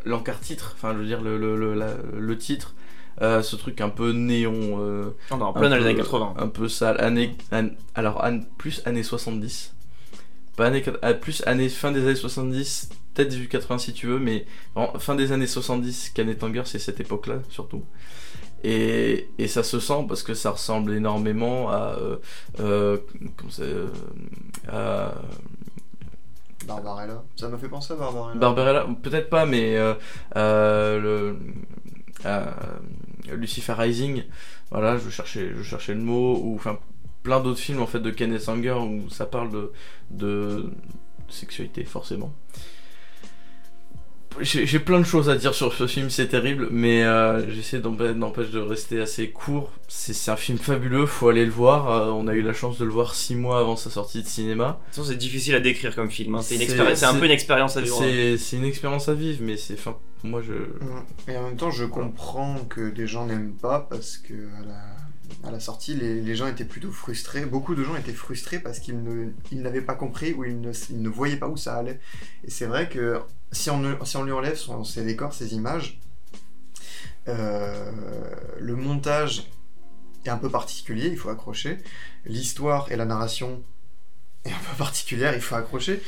[0.04, 1.74] l'encart titre, enfin, je veux dire, le, le,
[2.18, 2.74] le titre,
[3.22, 4.78] euh, ce truc un peu néon.
[4.80, 6.34] euh, On est en un plein dans les peu- années 80.
[6.38, 7.00] Un peu sale.
[7.00, 9.74] Année, an- alors, an- plus années 70.
[10.56, 14.44] Pas années, ah, plus années, fin des années 70, peut-être 1880 si tu veux, mais
[14.98, 17.84] fin des années 70, Canet Anger, c'est cette époque-là, surtout.
[18.64, 21.94] Et, et ça se sent parce que ça ressemble énormément à.
[22.00, 22.16] euh,
[22.58, 22.96] euh,
[23.36, 23.86] comment c'est, euh,
[24.72, 25.12] à
[26.66, 27.22] Barbarella.
[27.36, 28.40] Ça m'a fait penser à Barbarella.
[28.40, 29.94] Barbarella, peut-être pas, mais euh,
[30.36, 31.38] euh, le,
[32.26, 32.44] euh,
[33.36, 34.24] Lucifer Rising,
[34.70, 36.78] voilà, je cherchais, je cherchais le mot, ou enfin
[37.22, 39.72] plein d'autres films en fait de Kenneth Anger où ça parle de,
[40.10, 40.70] de
[41.28, 42.32] sexualité forcément.
[44.40, 48.14] J'ai plein de choses à dire sur ce film, c'est terrible, mais euh, j'essaie d'empê-
[48.14, 49.72] n'empêche de rester assez court.
[49.88, 51.90] C'est un film fabuleux, faut aller le voir.
[51.90, 54.28] Euh, on a eu la chance de le voir six mois avant sa sortie de
[54.28, 54.64] cinéma.
[54.66, 56.36] De toute façon, c'est difficile à décrire comme film.
[56.36, 56.42] hein.
[56.94, 57.96] C'est un peu une expérience à vivre.
[58.00, 58.36] hein.
[58.38, 59.76] C'est une expérience à vivre, mais c'est,
[60.24, 60.54] moi je.
[61.30, 65.48] Et en même temps, je comprends que des gens n'aiment pas parce que à la,
[65.48, 67.46] à la sortie, les, les gens étaient plutôt frustrés.
[67.46, 70.72] Beaucoup de gens étaient frustrés parce qu'ils ne, ils n'avaient pas compris ou ils ne,
[70.90, 72.00] ils ne voyaient pas où ça allait.
[72.44, 73.20] Et c'est vrai que
[73.52, 76.00] si on, si on lui enlève son, ses décors, ses images,
[77.28, 77.92] euh,
[78.58, 79.50] le montage
[80.24, 81.78] est un peu particulier, il faut accrocher.
[82.24, 83.62] L'histoire et la narration
[84.48, 86.00] est un peu particulière, il faut accrocher.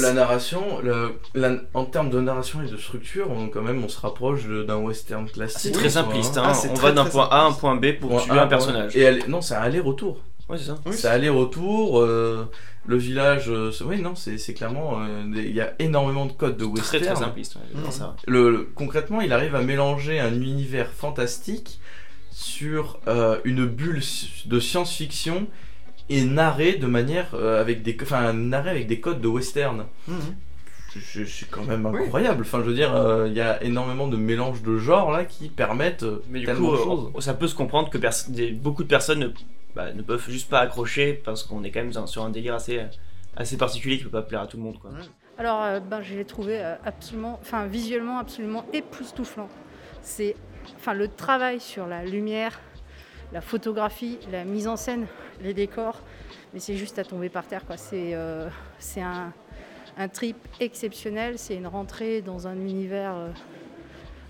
[0.00, 3.88] La narration, le- la- en termes de narration et de structure, on, quand même, on
[3.88, 5.60] se rapproche d'un western classique.
[5.60, 6.36] C'est très simpliste.
[6.38, 6.42] hein.
[6.44, 6.48] hein.
[6.50, 7.60] Ah, c'est on très, va d'un très point A à un simpliste.
[7.60, 8.96] point B pour Point tuer A, un personnage.
[8.96, 10.20] Et non, c'est un aller-retour.
[10.48, 10.78] Ouais, c'est ça.
[10.86, 12.00] Oui, c'est aller-retour.
[12.00, 12.48] euh,
[12.88, 15.00] le village, euh, oui, non, c'est clairement.
[15.00, 17.04] euh, Il y a énormément de codes de Très western.
[17.04, 17.56] très simpliste.
[17.56, 17.82] ouais, Mhm.
[17.82, 18.14] pense ça.
[18.28, 21.80] Le, le- concrètement, il arrive à mélanger un univers fantastique
[22.30, 24.02] sur euh, une bulle
[24.44, 25.46] de science-fiction
[26.08, 29.86] et narré de manière euh, avec des, enfin narré avec des codes de western.
[30.08, 30.16] Mhm.
[30.98, 32.04] C'est- quand même Oui.
[32.04, 32.42] incroyable.
[32.42, 35.48] Enfin, je veux dire, euh, il y a énormément de mélanges de genres là qui
[35.50, 37.12] permettent euh, Mais du tellement coup, de choses.
[37.24, 37.98] ça peut se comprendre que
[38.30, 39.28] des- beaucoup de personnes ne,
[39.74, 42.80] bah, ne peuvent juste pas accrocher parce qu'on est quand même sur un délire assez,
[43.36, 44.78] assez particulier qui peut pas plaire à tout le monde.
[44.78, 44.90] Quoi.
[45.36, 49.48] Alors, euh, ben, je l'ai trouvé euh, absolument, enfin visuellement absolument époustouflant.
[50.00, 50.34] C'est,
[50.76, 52.58] enfin, le travail sur la lumière,
[53.32, 55.06] la photographie, la mise en scène,
[55.42, 56.00] les décors,
[56.54, 57.62] mais c'est juste à tomber par terre.
[57.76, 58.48] C'est, euh,
[59.98, 61.38] un, trip exceptionnel.
[61.38, 63.28] C'est une rentrée dans un univers euh,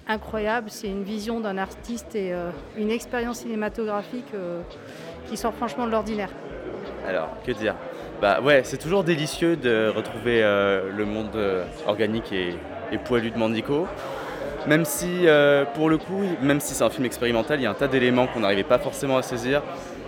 [0.09, 0.71] incroyable.
[0.71, 4.33] C'est une vision d'un artiste et euh, une expérience cinématographique
[5.29, 6.31] qui sort franchement de l'ordinaire.
[7.07, 7.75] Alors, que dire?
[8.21, 11.37] Bah ouais, c'est toujours délicieux de retrouver le monde
[11.87, 12.55] organique et,
[12.91, 13.87] et poilu de Mandico.
[14.69, 17.71] Même si, euh, pour le coup, même si c'est un film expérimental, il y a
[17.71, 19.63] un tas d'éléments qu'on n'arrivait pas forcément à saisir.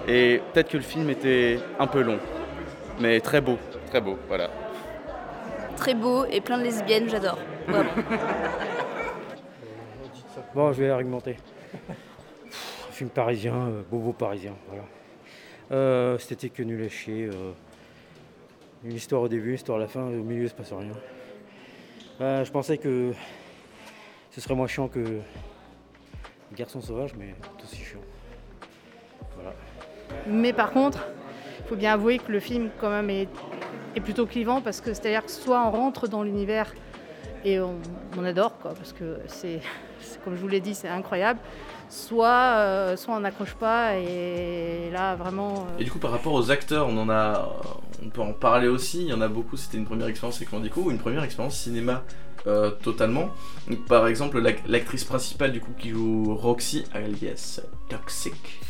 [0.09, 2.19] Et peut-être que le film était un peu long,
[2.99, 4.51] mais très beau, très beau, voilà.
[5.77, 7.39] Très beau et plein de lesbiennes, j'adore.
[10.55, 11.37] Bon, je vais argumenter.
[12.49, 14.83] Pff, film parisien, euh, bobo parisien, voilà.
[15.73, 17.27] Euh, C'était que nul à chier.
[17.27, 17.53] euh,
[18.85, 20.93] une histoire au début, une histoire à la fin, au milieu il se passe rien.
[22.21, 23.13] Euh, je pensais que
[24.31, 25.21] ce serait moins chiant que
[26.57, 28.01] Garçon sauvage, mais tout aussi chiant.
[29.35, 29.53] Voilà.
[30.27, 31.07] Mais par contre,
[31.61, 33.29] il faut bien avouer que le film quand même est,
[33.95, 36.73] est plutôt clivant parce que c'est-à-dire que soit on rentre dans l'univers
[37.45, 37.77] et on,
[38.17, 39.61] on adore quoi, parce que c'est,
[40.01, 41.39] c'est- comme je vous l'ai dit, c'est incroyable.
[41.91, 45.55] Soit, euh, soit on n'accroche pas et là vraiment.
[45.55, 47.49] euh, Et du coup, par rapport aux acteurs, on en a,
[48.05, 49.03] on peut en parler aussi.
[49.03, 49.57] Il y en a beaucoup.
[49.57, 52.03] C'était une première expérience avec Mandico ou une première expérience cinéma
[52.47, 53.31] euh, totalement.
[53.69, 58.61] Donc, par exemple, l'ac- l'actrice principale du coup qui joue Roxy, alias Toxic,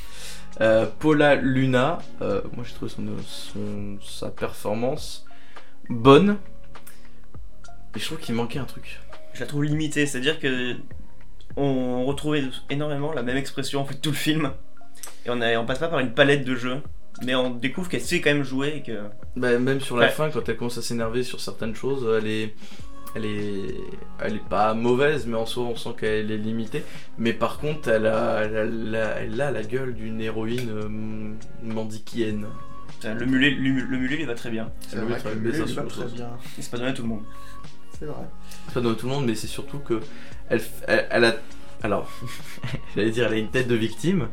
[0.61, 1.98] euh, Paula Luna.
[2.22, 5.24] euh, moi, j'ai trouvé son, son- sa performance
[5.88, 6.37] bonne.
[7.96, 9.00] Et je trouve qu'il manquait un truc.
[9.35, 10.74] Je la trouve limitée, c'est-à-dire que
[11.57, 14.52] on retrouvait énormément la même expression en fait tout le film.
[15.26, 16.81] Et on, a, on passe pas par une palette de jeux,
[17.24, 19.00] mais on découvre qu'elle sait quand même jouer et que.
[19.37, 20.12] Bah, même sur la Ouais.
[20.12, 22.54] fin, quand elle commence à s'énerver sur certaines choses, elle est,
[23.14, 23.75] elle est,
[24.21, 26.85] elle est pas mauvaise, mais en soi, on sent qu'elle est limitée.
[27.18, 30.88] Mais par contre, elle a, elle a, la- elle a la gueule d'une héroïne euh,
[33.14, 34.71] Le mulet, le, le mulet lui va très bien.
[34.88, 36.31] C'est Le vrai mulet, que le mais mulet ça, lui va très bien.
[36.59, 37.23] Et C'est pas donné à tout le monde.
[37.99, 38.25] C'est vrai.
[38.66, 40.01] C'est pas dans tout le monde, mais c'est surtout que
[40.49, 41.35] elle, elle, elle a,
[41.83, 42.11] alors,
[42.97, 44.29] j'allais dire, elle a une tête de victime.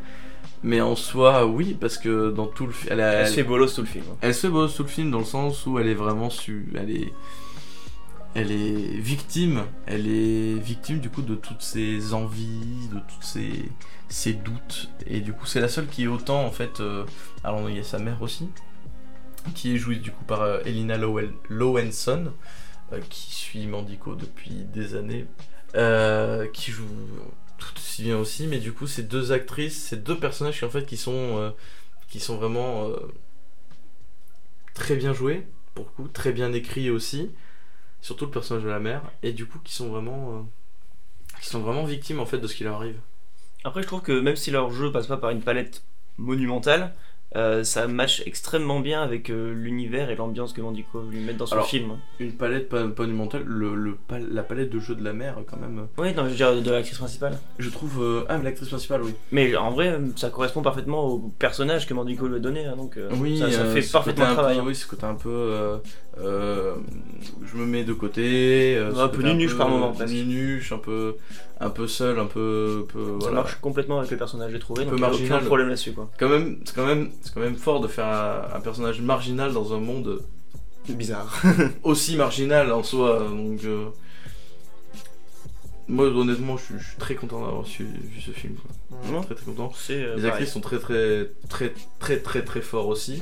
[0.64, 3.82] Mais en soi, oui, parce que dans tout le film, elle, se fait bolos tout
[3.82, 4.06] le film.
[4.22, 6.68] Elle se fait bolos tout le film dans le sens où elle est vraiment su,
[6.76, 7.14] elle est,
[8.36, 13.24] elle est victime, elle est victime du coup de toutes ses envies, de toutes
[14.10, 16.82] ses, doutes, et du coup c'est la seule qui est autant en fait.
[16.82, 17.06] euh,
[17.44, 18.50] alors il y a sa mère aussi,
[19.56, 20.98] qui est jouée du coup par euh, Elina
[21.50, 22.34] Lowenson,
[22.92, 25.28] euh, qui suit Mandico depuis des années,
[25.76, 26.84] euh, qui joue
[27.58, 30.70] tout aussi bien aussi, mais du coup ces deux actrices, ces deux personnages qui en
[30.70, 31.54] fait qui sont,
[32.10, 32.90] qui sont vraiment
[34.74, 37.32] très bien joués pour coup, très bien écrits aussi,
[38.06, 40.42] surtout le personnage de la mère, et du coup qui sont vraiment, euh,
[41.42, 43.00] qui sont vraiment victimes en fait de ce qui leur arrive.
[43.64, 45.84] Après, je trouve que même si leur jeu passe pas par une palette
[46.20, 46.94] monumentale,
[47.36, 51.46] euh, ça match extrêmement bien avec euh, l'univers et l'ambiance que Mandico lui met dans
[51.46, 51.98] son Alors, film.
[52.20, 55.38] Une palette pas, pas monumentale, le, le pal- la palette de jeu de la mère
[55.50, 55.80] quand même.
[55.80, 57.38] euh, Oui, non, je veux dire de l'actrice principale.
[57.60, 58.02] Je trouve.
[58.02, 59.14] euh, ah, mais l'actrice principale, oui.
[59.32, 62.98] Mais en vrai, ça correspond parfaitement au personnage que Mandico lui a donné, hein, donc
[63.20, 64.56] Oui, ça, ça fait parfaitement le travail.
[64.56, 64.66] peu- hein.
[64.68, 65.80] Oui, ce côté un peu.
[66.18, 68.78] je me mets de côté.
[68.98, 69.94] Un peu nunuche par moment.
[70.08, 71.16] Nunuche, un peu,
[71.60, 72.86] un peu seul, un peu.
[72.92, 73.36] peu Ça voilà.
[73.36, 75.38] marche complètement avec le personnage, j'ai trouvé, Un donc peu il y a marginal.
[75.40, 75.94] aucun problème là-dessus.
[75.94, 76.10] quoi.
[76.20, 79.54] Quand même, c'est quand même, c'est quand même fort de faire un, un personnage marginal
[79.54, 80.22] dans un monde
[80.90, 81.42] Bizarre.
[81.84, 83.20] aussi marginal en soi.
[83.30, 83.86] Donc, euh,
[85.88, 88.56] moi, honnêtement, je suis, je suis très content d'avoir su- vu ce film.
[88.56, 89.22] quoi.
[89.24, 89.72] Très très content.
[89.76, 90.28] C'est euh, Les pareil.
[90.32, 93.22] actrices sont très très très très très très forts aussi.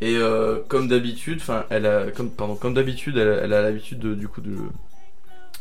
[0.00, 3.98] Et euh, comme d'habitude, enfin, elle a comme pardon, comme d'habitude, elle, elle a l'habitude
[3.98, 4.56] de, du coup de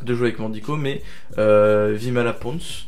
[0.04, 1.02] de jouer avec Mandico, mais
[1.38, 2.88] euh, Vimala Pons,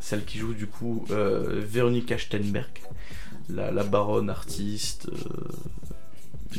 [0.00, 2.70] celle qui joue du coup euh, Véronica Steinberg,
[3.50, 5.08] la, la baronne artiste,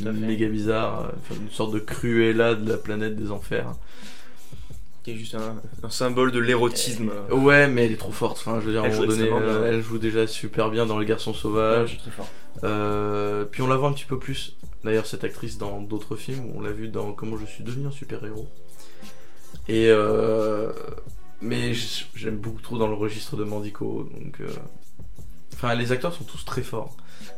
[0.04, 3.72] euh, méga bizarre, euh, une sorte de Cruella de la planète des enfers.
[5.02, 7.10] Qui est juste un, un symbole de l'érotisme.
[7.30, 8.36] Ouais, mais elle est trop forte.
[8.36, 11.06] Enfin, je veux dire, Elle joue donné, euh, elle joue déjà super bien dans Les
[11.06, 11.96] Garçons Sauvages.
[11.96, 12.28] très fort.
[12.64, 14.56] Euh, puis on la voit un petit peu plus.
[14.84, 17.90] D'ailleurs, cette actrice dans d'autres films, on l'a vu dans Comment je suis devenu un
[17.90, 18.46] super-héros.
[19.68, 20.72] Et euh,
[21.40, 21.72] mais
[22.14, 24.08] j'aime beaucoup trop dans le registre de Mandico.
[24.14, 24.48] Donc, euh,
[25.54, 26.96] enfin, les acteurs sont tous très forts.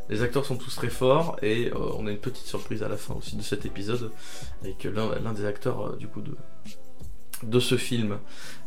[0.09, 2.97] Les acteurs sont tous très forts et euh, on a une petite surprise à la
[2.97, 4.11] fin aussi de cet épisode
[4.61, 6.35] avec l'un des acteurs euh, du coup de
[7.43, 8.19] de ce film.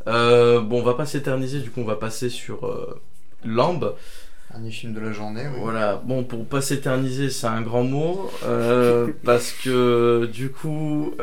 [0.06, 2.70] Bon, on va pas s'éterniser, du coup, on va passer sur
[3.42, 3.94] Lamb.
[4.50, 5.59] Dernier film de la journée, oui.
[5.61, 8.30] Voilà, bon, pour pas s'éterniser, c'est un grand mot,
[9.24, 11.14] parce que du coup,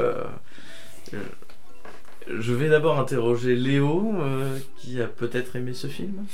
[2.27, 6.25] je vais d'abord interroger Léo, euh, qui a peut-être aimé ce film.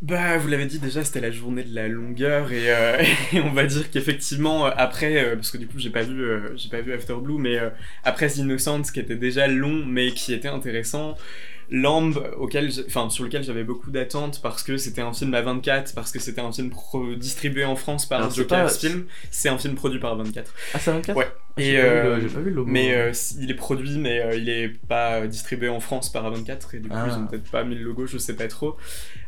[0.00, 3.02] Bah, vous l'avez dit déjà, c'était la journée de la longueur et, euh,
[3.44, 6.24] on va dire qu'effectivement euh, après, parce que du coup j'ai pas vu,
[6.56, 7.56] j'ai pas vu After Blue, mais
[8.02, 11.16] après The Innocents qui était déjà long mais qui était intéressant,
[11.74, 15.94] Lamb, auquel, enfin, sur lequel j'avais beaucoup d'attentes parce que c'était un film à 24,
[15.94, 16.70] parce que c'était un film
[17.18, 19.06] distribué en France par c'est Joker Film.
[19.30, 20.52] C'est un film produit par 24.
[20.74, 21.28] Ah, c'est 24 Ouais.
[21.58, 22.70] J'ai Et, pas vu euh, pas vu le logo.
[22.70, 26.10] Mais euh, s- il est produit, mais euh, il est pas euh, distribué en France
[26.12, 27.06] par A24, et du coup, Ah.
[27.08, 28.76] ils ont peut-être pas mis le logo, je sais pas trop.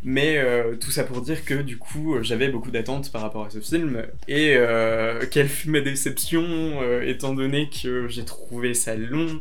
[0.02, 3.44] Mais euh, tout ça pour dire que du coup, euh, j'avais beaucoup d'attentes par rapport
[3.46, 4.02] à ce film.
[4.28, 6.44] Et euh, quelle fut ma déception,
[6.82, 9.38] euh, étant donné que j'ai trouvé ça long, euh,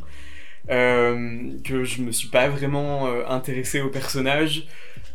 [0.68, 4.66] que je me suis pas vraiment euh, intéressé au personnage.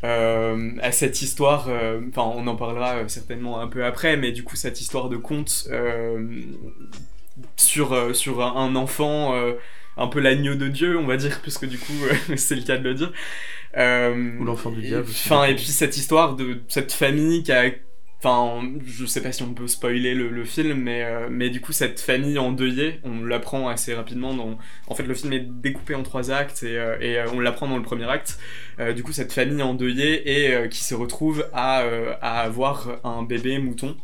[0.04, 4.32] euh, à cette histoire, euh, enfin on en parlera euh, certainement un peu après, mais
[4.32, 6.26] du coup cette histoire de conte euh,
[7.58, 9.54] sur, euh, sur un, enfant, euh,
[9.98, 11.94] un peu l'agneau de Dieu, on va dire, puisque du coup
[12.30, 13.12] euh, c'est le cas de le dire.
[13.78, 17.72] Euh, Ou l'enfant du diable Enfin, et puis cette histoire de cette famille qui a.
[18.22, 21.72] Enfin, je sais pas si on peut spoiler le, film, mais, euh, mais du coup,
[21.72, 24.34] cette famille endeuillée, on l'apprend assez rapidement.
[24.34, 24.58] Dans...
[24.88, 27.70] En fait, le film est découpé en trois actes et, euh, et, euh, on l'apprend
[27.70, 28.38] dans le premier acte.
[28.96, 31.84] Du coup, cette famille endeuillée et qui se retrouve à,
[32.22, 33.98] à avoir un bébé mouton.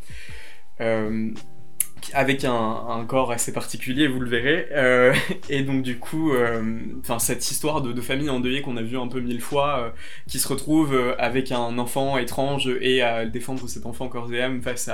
[2.14, 4.68] Avec un, corps assez particulier, vous le verrez.
[4.72, 5.14] Euh,
[5.50, 6.80] et donc du coup, euh,
[7.20, 9.90] cette histoire de, de famille endeuillée qu'on a vu un peu mille fois, euh,
[10.28, 14.62] qui se retrouve avec un enfant étrange et à défendre cet enfant corps et âme
[14.62, 14.90] face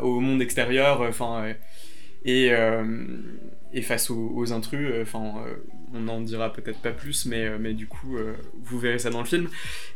[0.00, 1.54] au monde extérieur, enfin
[2.24, 2.50] et,
[3.82, 4.92] face aux, intrus.
[5.02, 5.34] Enfin,
[5.92, 8.16] on n'en dira peut-être pas plus, mais mais du coup,
[8.62, 9.48] vous verrez ça dans le film.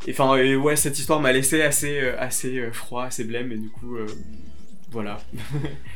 [0.07, 3.97] Et enfin, ouais, cette histoire m'a laissé assez assez froid, assez blême, et du coup.
[4.91, 5.19] Voilà.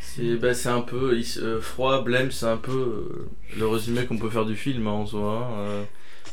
[0.02, 4.06] C'est bah, c'est un peu il- euh, froid, blême, c'est un peu euh, le résumé
[4.06, 5.48] qu'on peut faire du film hein, en soi.
[5.48, 5.84] hein, euh,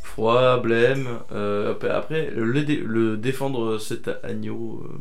[0.03, 1.09] froid, blême.
[1.33, 4.99] euh, après, après, le, dé- le défendre cet agneau, euh,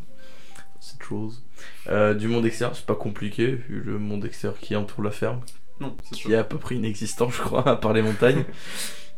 [0.79, 1.43] cette chose
[1.89, 5.41] euh, du monde extérieur, c'est pas compliqué vu le monde extérieur qui entoure la ferme.
[5.81, 6.31] Non, c'est qui sûr.
[6.31, 8.45] est à peu près inexistant, je crois, à part les montagnes.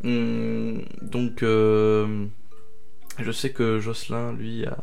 [0.04, 2.26] Hum, donc, euh,
[3.20, 4.78] je sais que Jocelyn, lui, a.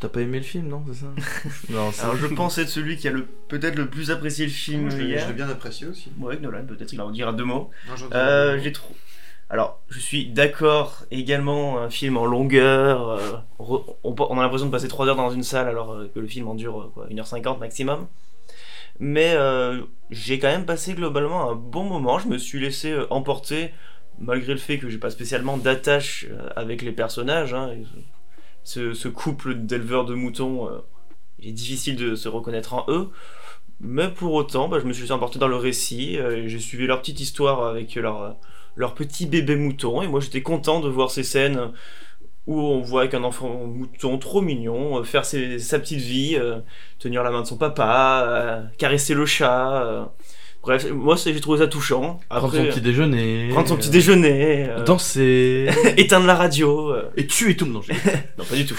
[0.00, 1.06] T'as pas aimé le film, non C'est ça
[1.70, 4.50] Non, c'est- Alors je pense être celui qui a le peut-être le plus apprécié le
[4.52, 5.22] film Moi, je l'ai- hier.
[5.22, 6.10] je l'ai bien apprécié aussi.
[6.18, 7.70] Ouais, Nolan, peut-être il en dira deux mots.
[7.88, 8.62] Non, j'en dirai Euh, deux mots.
[8.64, 8.94] j'ai trop.
[9.50, 13.08] Alors, je suis d'accord également, un film en longueur.
[13.10, 16.10] euh, re- on, on a l'impression de passer 3 heures dans une salle alors euh,
[16.14, 18.06] que le film en dure euh, quoi, 1h50 maximum.
[19.00, 22.18] Mais euh, j'ai quand même passé globalement un bon moment.
[22.18, 23.72] Je me suis laissé euh, emporter,
[24.18, 27.52] malgré le fait que j'ai pas spécialement d'attache euh, avec les personnages.
[27.52, 27.70] hein.
[27.72, 27.82] Et
[28.64, 30.78] ce, couple d'éleveurs de moutons, euh,
[31.38, 33.10] il est difficile de se reconnaître en eux.
[33.80, 36.18] Mais pour autant, bah, je me suis emporter dans le récit.
[36.18, 38.30] euh, j'ai suivi leur petite histoire avec leur, euh,
[38.76, 40.02] leur petit bébé mouton.
[40.02, 41.72] Et moi, j'étais content de voir ces scènes
[42.46, 46.38] où on voit qu'un enfant mouton trop mignon euh, faire sa petite vie,
[46.98, 50.12] tenir la main de son papa, caresser le chat.
[50.62, 50.62] Euh.
[50.62, 52.20] Bref, moi j'ai trouvé ça touchant.
[52.28, 53.48] Prendre son petit déjeuner.
[53.50, 54.66] Prendre son petit euh, déjeuner.
[54.68, 55.68] euh, Danser.
[55.96, 56.90] éteindre la radio.
[56.92, 57.10] euh.
[57.16, 57.84] Et tuer tout le monde.
[58.38, 58.76] non, pas du tout.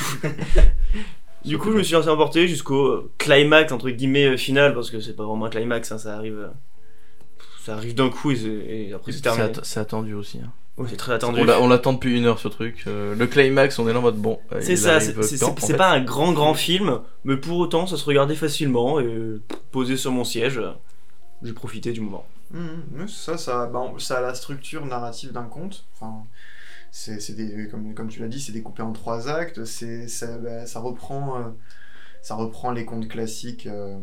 [1.46, 4.91] du coup, je me suis laissé emporter jusqu'au euh, climax, entre guillemets, euh, final, parce
[4.91, 6.38] que c'est pas vraiment un climax, hein, ça arrive.
[6.38, 6.48] euh,
[7.65, 9.52] Ça arrive d'un coup et, après c'est terminé.
[9.63, 10.39] c'est attendu aussi.
[10.44, 10.52] hein.
[10.78, 11.41] Oui, c'est très attendu.
[11.41, 12.86] On l'a- on l'attend depuis une heure ce truc.
[12.88, 14.39] Euh, le climax, on est là en mode bon.
[14.54, 18.36] euh, C'est ça, c'est pas un grand grand film, mais pour autant ça se regardait
[18.36, 19.41] facilement et euh,
[19.72, 20.72] posé sur mon siège, euh,
[21.41, 22.25] j'ai profité du moment.
[22.54, 25.86] Ouais, ça, ça, bah, ça a la structure narrative d'un conte.
[25.93, 26.25] Enfin,
[26.91, 29.63] c'est, c'est des, comme, comme tu l'as dit, c'est découpé en trois actes.
[29.65, 31.49] C'est, ça, bah, ça reprend, euh,
[32.21, 33.97] ça reprend les contes classiques euh,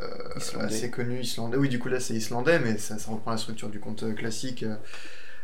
[0.00, 1.56] euh, assez connus islandais.
[1.56, 4.64] Oui, du coup là c'est islandais, mais ça, ça reprend la structure du conte classique
[4.64, 4.76] euh,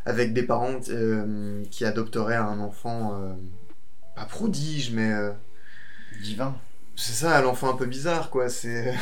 [0.04, 3.34] avec des parents euh, qui adopteraient un enfant euh,
[4.16, 5.30] pas prodige, mais euh,
[6.22, 6.56] divin.
[6.96, 8.48] C'est ça, l'enfant un peu bizarre, quoi.
[8.48, 8.92] C'est.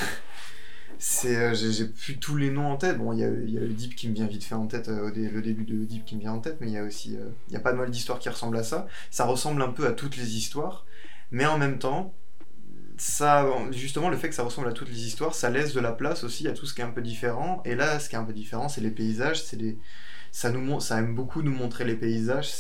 [1.03, 2.99] C'est, euh, j'ai, j'ai plus tous les noms en tête.
[2.99, 5.11] Bon, il y a, y a Deep qui me vient vite fait en tête, euh,
[5.11, 7.31] le début de Deep qui me vient en tête, mais il y a aussi, euh,
[7.49, 8.87] il y a pas mal d'histoires qui ressemblent à ça.
[9.11, 10.85] Ça ressemble un peu à toutes les histoires,
[11.31, 12.13] mais en même temps,
[12.99, 15.93] ça, justement, le fait que ça ressemble à toutes les histoires, ça laisse de la
[15.93, 17.63] place aussi à tout ce qui est un peu différent.
[17.65, 19.43] Et là, ce qui est un peu différent, c'est les paysages.
[19.43, 19.59] C'est
[20.33, 22.51] ça nous, ça aime beaucoup nous montrer les paysages.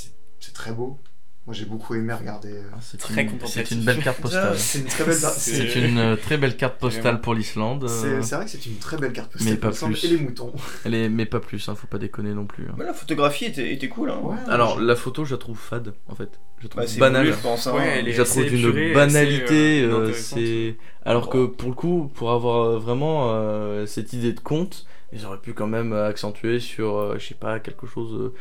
[0.41, 0.99] C'est très beau.
[1.47, 2.53] Moi, j'ai beaucoup aimé regarder.
[2.53, 4.57] euh, C'est une- C'est une belle carte postale.
[4.59, 7.89] C'est une très belle C'est une euh, très belle carte postale pour l'Islande.
[7.89, 9.53] C'est euh, c'est vrai que c'est une très belle carte postale.
[9.55, 10.05] Mais pas plus.
[10.05, 10.53] Et les moutons.
[10.85, 12.67] Elle est- mais pas plus, hein, faut pas déconner non plus.
[12.69, 12.75] hein.
[12.79, 14.11] la photographie était, était cool.
[14.11, 14.21] Hein.
[14.49, 16.39] Alors la photo, je la trouve fade en fait.
[16.59, 17.25] Je la trouve Bah, c'est banale.
[17.27, 17.73] voulu, je pense, hein.
[17.75, 19.85] Ouais, elle est je la trouve d'une banalité.
[20.13, 20.73] assez, euh, euh,
[21.07, 25.39] alors que pour le coup, pour avoir vraiment euh, cette idée de conte, ils auraient
[25.41, 28.35] pu quand même euh, accentuer sur, euh, je sais pas, quelque chose euh,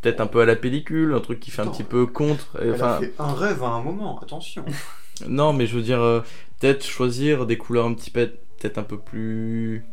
[0.00, 2.56] peut-être un peu à la pellicule, un truc qui fait un petit peu contre.
[2.62, 4.64] et, Elle Enfin, a fait un rêve à un moment, attention.
[5.28, 6.20] non, mais je veux dire, euh,
[6.60, 8.26] peut-être choisir des couleurs un petit peu,
[8.58, 9.84] peut-être un peu plus.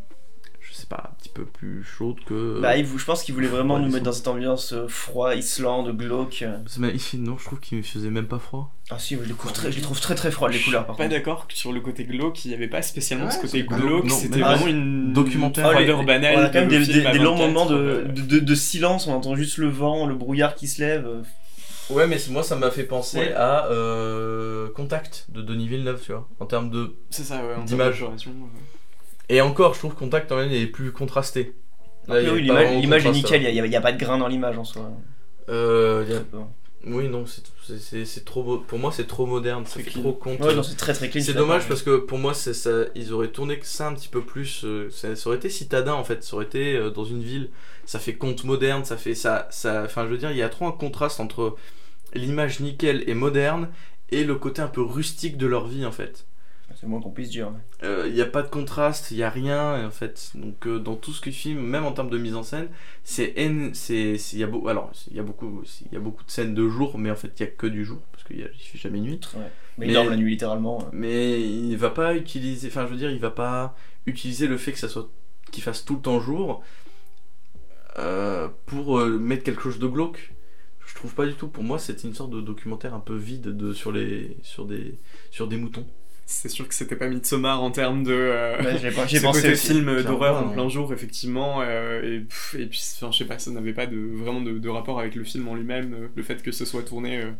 [0.81, 2.59] C'est pas un petit peu plus chaude que.
[2.59, 5.35] Bah, il je pense qu'il voulait vraiment Ouais, nous mettre dans cette ambiance euh, froid,
[5.35, 6.43] Islande, glauque.
[6.65, 8.73] C'est magnifique, non, je trouve qu'il faisait même pas froid.
[8.89, 10.95] Ah si, je les, trouve très, je les trouve très très froides les couleurs par
[10.95, 11.15] Pas contre.
[11.15, 13.75] d'accord que sur le côté glauque, il n'y avait pas spécialement Ouais, ce côté pas
[13.77, 15.67] glauque, c'était mais- vraiment une documentaire.
[15.67, 16.35] Ah, les- banale.
[16.35, 18.55] On a quand même de des, des- longs 24, moments de, euh, de, de- de
[18.55, 21.05] silence, on entend juste le vent, le brouillard qui se lève.
[21.05, 21.21] euh.
[21.93, 23.33] Ouais, mais moi ça m'a fait penser Ouais.
[23.33, 26.95] à euh, Contact de Denis Villeneuve, tu vois, en termes de.
[27.11, 28.03] C'est ça, ouais, en termes d'image.
[29.31, 31.55] Et encore, je trouve Contact quand même est plus contrasté.
[32.07, 34.17] Là, Après, il y a oui, l'image est nickel, il n'y a, pas de grain
[34.17, 34.91] dans l'image en soi.
[35.49, 36.23] Euh, y a-.
[36.85, 38.57] Oui, non, c'est- trop beau.
[38.57, 40.41] Pour moi, c'est trop moderne, C'est trop compte.
[40.41, 41.21] Ouais, c'est très très clean.
[41.21, 42.51] C'est dommage parce que pour moi, ça,
[42.95, 44.65] ils auraient tourné que ça un petit peu plus.
[44.65, 46.23] euh, ça, ça aurait été citadin en fait.
[46.23, 47.49] Ça aurait été euh, dans une ville.
[47.85, 48.83] Ça fait conte moderne.
[48.83, 49.47] Ça fait ça.
[49.51, 51.55] ça Enfin, je veux dire, il y a trop un contraste entre
[52.13, 53.69] l'image nickel et moderne
[54.09, 56.25] et le côté un peu rustique de leur vie en fait.
[56.75, 57.51] C'est le moins qu'on puisse dire.
[57.83, 60.31] Euh, Il n'y a pas de contraste, il n'y a rien en fait.
[60.35, 62.67] Donc euh, dans tout ce qu'il filme, même en termes de mise en scène,
[63.03, 63.33] c'est
[63.73, 66.23] c'est c'est- il y a beau, alors il y a beaucoup il y a beaucoup
[66.23, 68.37] de scènes de jour, mais en fait il y a que du jour parce qu'il
[68.39, 69.19] il fait jamais nuit.
[69.35, 69.41] Ouais.
[69.77, 70.79] Mais, Mais- il dort la nuit littéralement.
[70.79, 70.85] ouais.
[70.93, 74.71] Mais il va pas utiliser, enfin je veux dire, il va pas utiliser le fait
[74.73, 75.09] que ça soit
[75.51, 76.63] qu'il fasse tout le temps jour
[77.99, 80.33] euh, pour euh, mettre quelque chose de glauque.
[80.85, 81.47] Je trouve pas du tout.
[81.47, 84.99] Pour moi, c'était une sorte de documentaire un peu vide de sur les sur des
[85.29, 85.85] sur des moutons.
[86.25, 88.13] C'est sûr que c'était pas Midsommar en termes de.
[88.13, 89.67] euh, Ouais, j'y ai pas- j'y ai ce pensé côté aussi.
[89.67, 91.61] film d'horreur en plein jour, effectivement.
[91.61, 94.57] euh, et, pff, et puis, enfin, je sais pas, ça n'avait pas de, vraiment de,
[94.57, 95.93] de rapport avec le film en lui-même.
[95.93, 97.31] euh, le fait que ce soit tourné euh,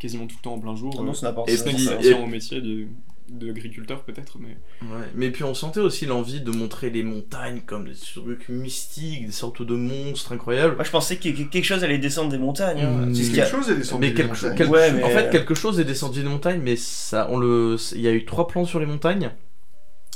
[0.00, 0.96] quasiment tout le temps en plein jour.
[0.98, 2.86] Ah non, ça Et ça, et- au métier de-
[3.32, 4.56] d'agriculteur, peut-être, mais.
[4.82, 5.06] Ouais.
[5.14, 9.32] Mais puis on sentait aussi l'envie de montrer les montagnes comme des trucs mystiques, des
[9.32, 10.74] sortes de monstres incroyables.
[10.74, 12.80] Moi je pensais que que quelque chose allait descendre des montagnes.
[12.80, 13.06] hein.
[13.06, 13.12] Mmh.
[13.14, 14.54] A- Quelque chose est descendu Mais des quelque, montagnes.
[14.56, 17.76] quelque- Ouais, mais- en fait, quelque chose est descendu des montagnes, mais ça, on le,
[17.94, 19.30] il y a eu trois plans sur les montagnes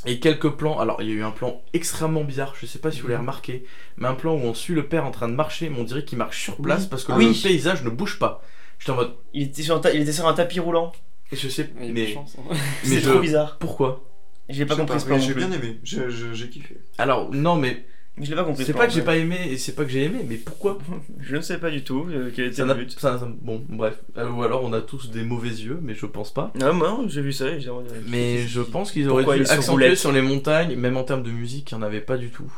[0.06, 0.78] et quelques plans.
[0.80, 2.54] Alors, il y a eu un plan extrêmement bizarre.
[2.60, 3.64] Je sais pas si vous l'avez remarqué,
[3.96, 6.04] mais un plan où on suit le père en train de marcher, mais on dirait
[6.04, 6.88] qu'il marche sur place Oui.
[6.90, 7.40] parce que Ah le oui.
[7.42, 8.42] paysage ne bouge pas.
[8.78, 10.92] J'étais en mode, Il était, sur un ta- il était sur un tapis roulant.
[11.34, 12.36] Je sais, mais, chance.
[12.38, 12.54] hein.
[12.82, 13.58] C'est trop bizarre.
[13.58, 14.02] pourquoi?
[14.48, 16.76] J'ai pas compris J'ai bien aimé, J'ai- kiffé.
[16.98, 17.84] Alors, non, mais
[18.20, 18.62] Je l'ai pas compris.
[18.62, 20.78] ce c'est pas que j'ai pas aimé et c'est pas que j'ai aimé, mais pourquoi?
[21.20, 22.90] Je ne sais pas du tout euh, quel était ça le but.
[22.92, 23.98] ça- ça- Bon, bref.
[24.18, 26.52] Euh, ou alors on a tous des mauvais yeux, mais je pense pas.
[26.60, 27.70] Non, moi j'ai vu ça et j'ai
[28.08, 31.30] Mais je pense qu'ils auraient Pourquoi dû accentuer sur les montagnes, même en termes de
[31.30, 32.52] musique, il n'y en avait pas du tout.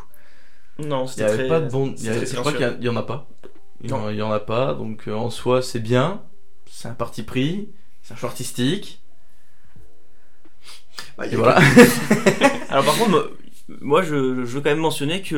[0.78, 1.48] Non, Il c'était n'y avait très.
[1.48, 1.94] pas de bon.
[1.96, 3.28] il y avait- Je crois qu'il y y en a pas.
[3.82, 4.10] Il y en, Non.
[4.10, 6.22] il y en a pas, donc euh, en soi c'est bien.
[6.68, 7.70] C'est un parti pris.
[8.06, 9.00] C'est un choix artistique.
[11.18, 11.58] Bah, Et voilà.
[12.70, 13.30] Alors par contre, moi,
[13.80, 15.36] moi, je, je veux quand même mentionner que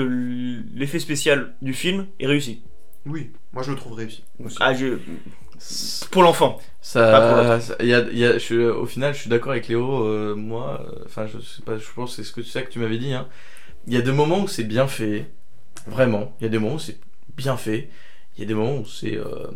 [0.75, 2.61] l'effet spécial du film est réussi.
[3.07, 4.23] Oui, moi je le trouve réussi.
[4.61, 4.99] Ah, je...
[6.11, 6.61] Pour l'enfant.
[6.83, 9.67] Ça, ça- il y a, il y a- je au final, je suis d'accord avec
[9.69, 10.05] Léo.
[10.05, 12.71] euh, moi, enfin, je sais pas, je pense que c'est ce que c'est ça que
[12.71, 13.13] tu m'avais dit.
[13.15, 13.27] hein.
[13.87, 15.31] Il y a des moments où c'est bien fait,
[15.87, 16.37] vraiment.
[16.41, 16.99] Il y a des moments où c'est
[17.37, 17.89] bien fait.
[18.37, 19.17] Il y a des moments où c'est.
[19.17, 19.47] euh,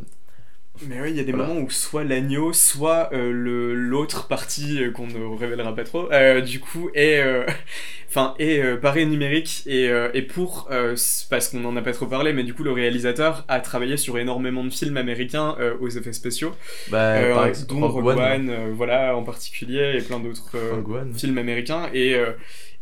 [0.80, 1.46] Mais oui, il y a des Voilà.
[1.46, 6.10] moments où soit l'agneau, soit euh, le l'autre partie euh, qu'on ne révélera pas trop,
[6.10, 7.22] euh, du coup, est,
[8.08, 10.68] enfin, est paré numérique et, et pour,
[11.30, 14.18] parce qu'on en a pas trop parlé, mais du coup, le réalisateur a travaillé sur
[14.18, 16.52] énormément de films américains aux effets spéciaux,
[16.88, 18.18] bah, par exemple, dont Rogue One.
[18.18, 20.56] One, voilà, en particulier, et plein d'autres
[21.16, 21.90] films américains.
[21.94, 22.16] Et,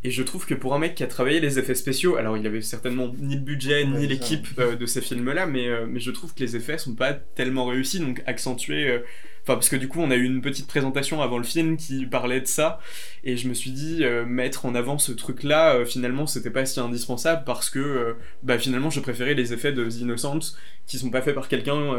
[0.02, 2.46] et je trouve que pour un mec qui a travaillé les effets spéciaux, alors il
[2.46, 6.10] avait certainement ni le budget ni l'équipe euh, de ces films-là, mais, euh, mais je
[6.10, 8.88] trouve que les effets sont pas tellement réussis, donc accentués.
[8.88, 9.00] euh,
[9.42, 12.04] Enfin, parce que du coup, on a eu une petite présentation avant le film qui
[12.04, 12.78] parlait de ça,
[13.24, 17.44] et je me suis dit, mettre en avant ce truc-là, finalement, c'était pas si indispensable
[17.46, 20.54] parce que, bah, finalement, je préférais les effets de The Innocents
[20.86, 21.96] qui sont pas faits par quelqu'un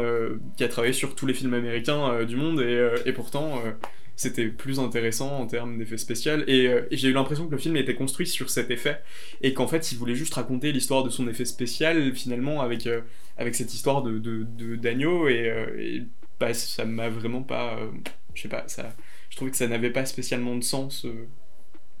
[0.56, 3.72] qui a travaillé sur tous les films américains du monde, et, et pourtant, euh,
[4.16, 6.32] c'était plus intéressant en termes d'effets spéciaux.
[6.46, 9.00] Et, euh, et j'ai eu l'impression que le film était construit sur cet effet,
[9.42, 13.00] et qu'en fait, il voulait juste raconter l'histoire de son effet spécial, finalement, avec, euh,
[13.38, 16.02] avec cette histoire de, de, de- d'agneau, et, euh, et
[16.40, 17.76] bah, ça m'a vraiment pas.
[17.78, 17.90] euh,
[18.34, 18.94] je sais pas, ça,
[19.30, 21.04] je trouvais que ça n'avait pas spécialement de sens.
[21.04, 21.26] euh,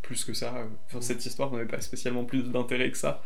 [0.02, 3.22] plus que ça, enfin, cette histoire n'avait pas spécialement plus d'intérêt que ça.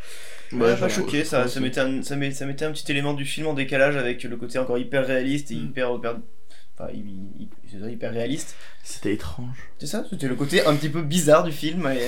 [0.52, 3.24] Ouais, pas choqué, ça, ça, mettait un, ça, met- ça mettait un petit élément du
[3.24, 5.64] film en décalage avec le côté encore hyper réaliste et Mm.
[5.66, 6.18] hyper, hyper,
[6.78, 8.56] enfin, hy- c'est ça, hyper réaliste.
[8.82, 9.56] C'était étrange.
[9.78, 11.86] C'est ça, c'était le côté un petit peu bizarre du film.
[11.88, 11.98] Et...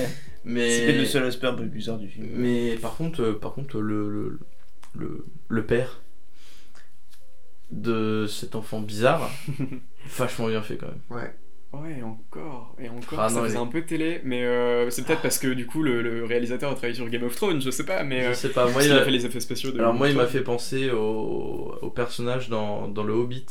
[0.45, 2.27] Mais peut-être le seul aspect un peu bizarre du film.
[2.33, 4.39] Mais par contre, euh, par contre le, le,
[4.95, 6.01] le, le père
[7.71, 9.29] de cet enfant bizarre,
[10.17, 11.01] vachement bien fait quand même.
[11.09, 11.33] Ouais.
[11.71, 15.05] Ouais, encore, et encore, Ah ça non, faisait mais- un peu télé, mais euh, c'est
[15.05, 17.69] peut-être parce que du coup le, le réalisateur a travaillé sur Game of Thrones, je
[17.69, 19.69] sais pas, mais Je euh, sais pas, moi il a- a fait les effets spéciaux
[19.69, 23.45] de Alors moi il m'a fait penser au, au personnage dans, dans le Hobbit,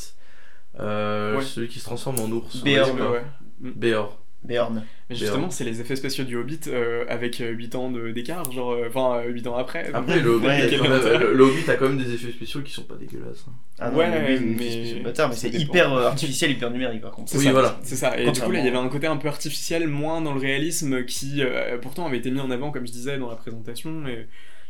[0.80, 1.44] euh, Ouais.
[1.44, 2.62] celui qui se transforme en ours.
[2.62, 2.94] Béor.
[2.94, 3.22] Ouais, Ouais, ouais.
[3.60, 4.18] Béor.
[4.44, 4.84] Béorn.
[5.10, 8.86] Mais justement, c'est les effets spéciaux du Hobbit euh, avec 8 ans d'écart, genre, euh,
[8.88, 9.90] enfin 8 ans après.
[9.92, 12.60] Après, le, Ouais, Hobbit, quel le- le- le Hobbit a quand même des effets spéciaux
[12.62, 13.44] qui sont pas dégueulasses.
[13.48, 13.52] hein.
[13.80, 15.64] Ah non, Ouais, mais, mais- mais, c'est bâtard, mais ça c'est dépend.
[15.64, 17.32] hyper euh, artificiel, hyper numérique par contre.
[17.32, 17.80] C'est Oui, ça, voilà.
[17.82, 18.16] C'est ça.
[18.16, 20.40] Et du coup, là, il y avait un côté un peu artificiel, moins dans le
[20.40, 24.06] réalisme, qui euh, pourtant avait été mis en avant, comme je disais, dans la présentation.
[24.06, 24.28] Et,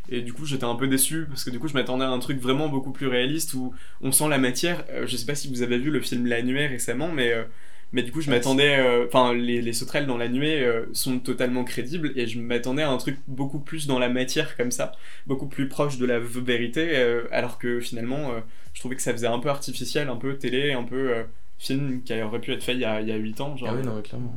[0.09, 2.19] et du coup, j'étais un peu déçu, parce que du coup, je m'attendais à un
[2.19, 4.85] truc vraiment beaucoup plus réaliste, où on sent la matière.
[4.91, 7.33] Euh, je sais pas si vous avez vu le film La Nuée récemment, mais...
[7.33, 7.45] euh,
[7.93, 8.77] mais du coup, je Ouais, m'attendais.
[8.79, 12.91] euh, Enfin, les, les sauterelles dans la nuée sont totalement crédibles et je m'attendais à
[12.91, 14.93] un truc beaucoup plus dans la matière comme ça,
[15.27, 16.97] beaucoup plus proche de la vérité,
[17.33, 18.31] alors que finalement,
[18.75, 21.25] je trouvais que ça faisait un peu artificiel, un peu télé, un peu
[21.59, 23.57] film qui aurait pu être fait il y a, il y a 8 ans.
[23.57, 23.71] Genre.
[23.71, 24.35] Ah oui, non, clairement.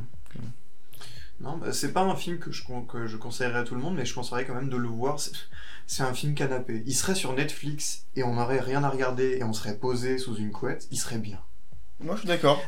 [1.42, 3.96] Non, bah, c'est pas un film que je, que je conseillerais à tout le monde,
[3.96, 5.20] mais je conseillerais quand même de le voir.
[5.20, 6.84] C'est- un film canapé.
[6.86, 10.36] Il serait sur Netflix et on n'aurait rien à regarder et on serait posé sous
[10.36, 11.40] une couette, il serait bien.
[12.00, 12.62] Moi je suis d'accord.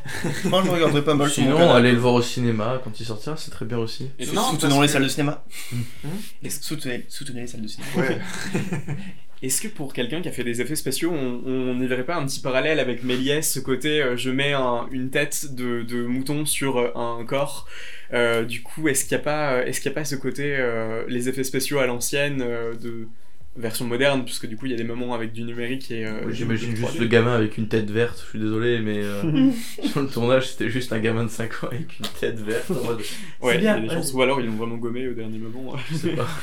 [0.44, 3.50] Moi je regarderai pas mal Sinon, allez le voir au cinéma quand il sortira, c'est
[3.50, 4.10] très bien aussi.
[4.18, 5.42] Et Sou- non, soutenons les que- salles de cinéma.
[5.72, 7.90] Hmm Soutenez, soutenez les salles de cinéma.
[7.96, 8.20] Ouais.
[9.42, 12.16] Est-ce que pour quelqu'un qui a fait des effets spéciaux, on on n'y verrait pas
[12.16, 16.02] un petit parallèle avec Méliès, ce côté euh, je mets un- une tête de, de
[16.04, 17.66] mouton sur euh, un corps
[18.12, 20.56] Euh, Du coup, est-ce qu'il n'y a, pas, est-ce qu'il y a pas ce côté
[20.56, 23.08] euh, les effets spéciaux à l'ancienne euh, de
[23.56, 26.04] version moderne, puisque du coup il y a des moments avec du numérique et.
[26.06, 27.00] euh, J'imagine juste 3D.
[27.00, 29.50] le gamin avec une tête verte, je suis désolé, mais euh,
[29.90, 32.70] sur le tournage c'était juste un gamin de 5 ans avec une tête verte.
[32.70, 33.02] En mode,
[33.42, 33.94] Ouais, il y a des ouais.
[33.94, 35.76] chances, ou alors ils l'ont vraiment gommé au dernier moment.
[35.90, 36.26] Je sais pas.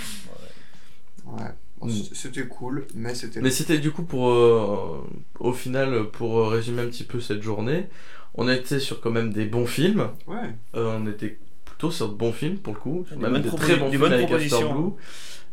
[1.25, 1.51] Ouais.
[1.89, 3.41] C'était cool, mais c'était.
[3.41, 5.03] Mais c'était du coup pour, euh,
[5.39, 7.87] au final, pour euh, résumer un petit peu cette journée,
[8.35, 10.09] on était sur quand même des bons films.
[10.27, 10.53] Ouais.
[10.75, 13.75] Euh, on était plutôt sur de bons films pour le coup, Des même des très
[13.77, 14.31] bons des films avec.
[14.31, 14.91] After Blue.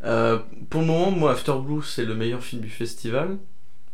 [0.05, 0.39] Euh,
[0.71, 3.39] pour le moment, moi, After Blue, c'est le meilleur film du festival.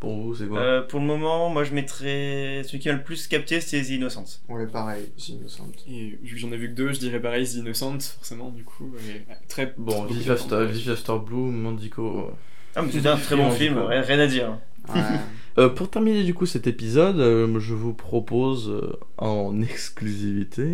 [0.00, 2.62] Pour vous, c'est quoi Euh, pour le moment, moi je mettrais.
[2.64, 4.40] Celui qui m'a le plus capté, c'est The Innocent.
[4.48, 5.66] Ouais, pareil, c'est innocent.
[5.88, 8.64] Et vu que j'en ai vu que deux, je dirais pareil, The Innocent, forcément, du
[8.64, 8.92] coup.
[9.08, 12.30] et, très Bon, Vive After, After Blue, Mandico.
[12.76, 14.58] Ah, mais c'est un très bon film, rien, rien à dire.
[14.94, 15.00] Ouais.
[15.56, 20.66] Euh, pour terminer du coup cet épisode, euh, je vous propose euh, en exclusivité,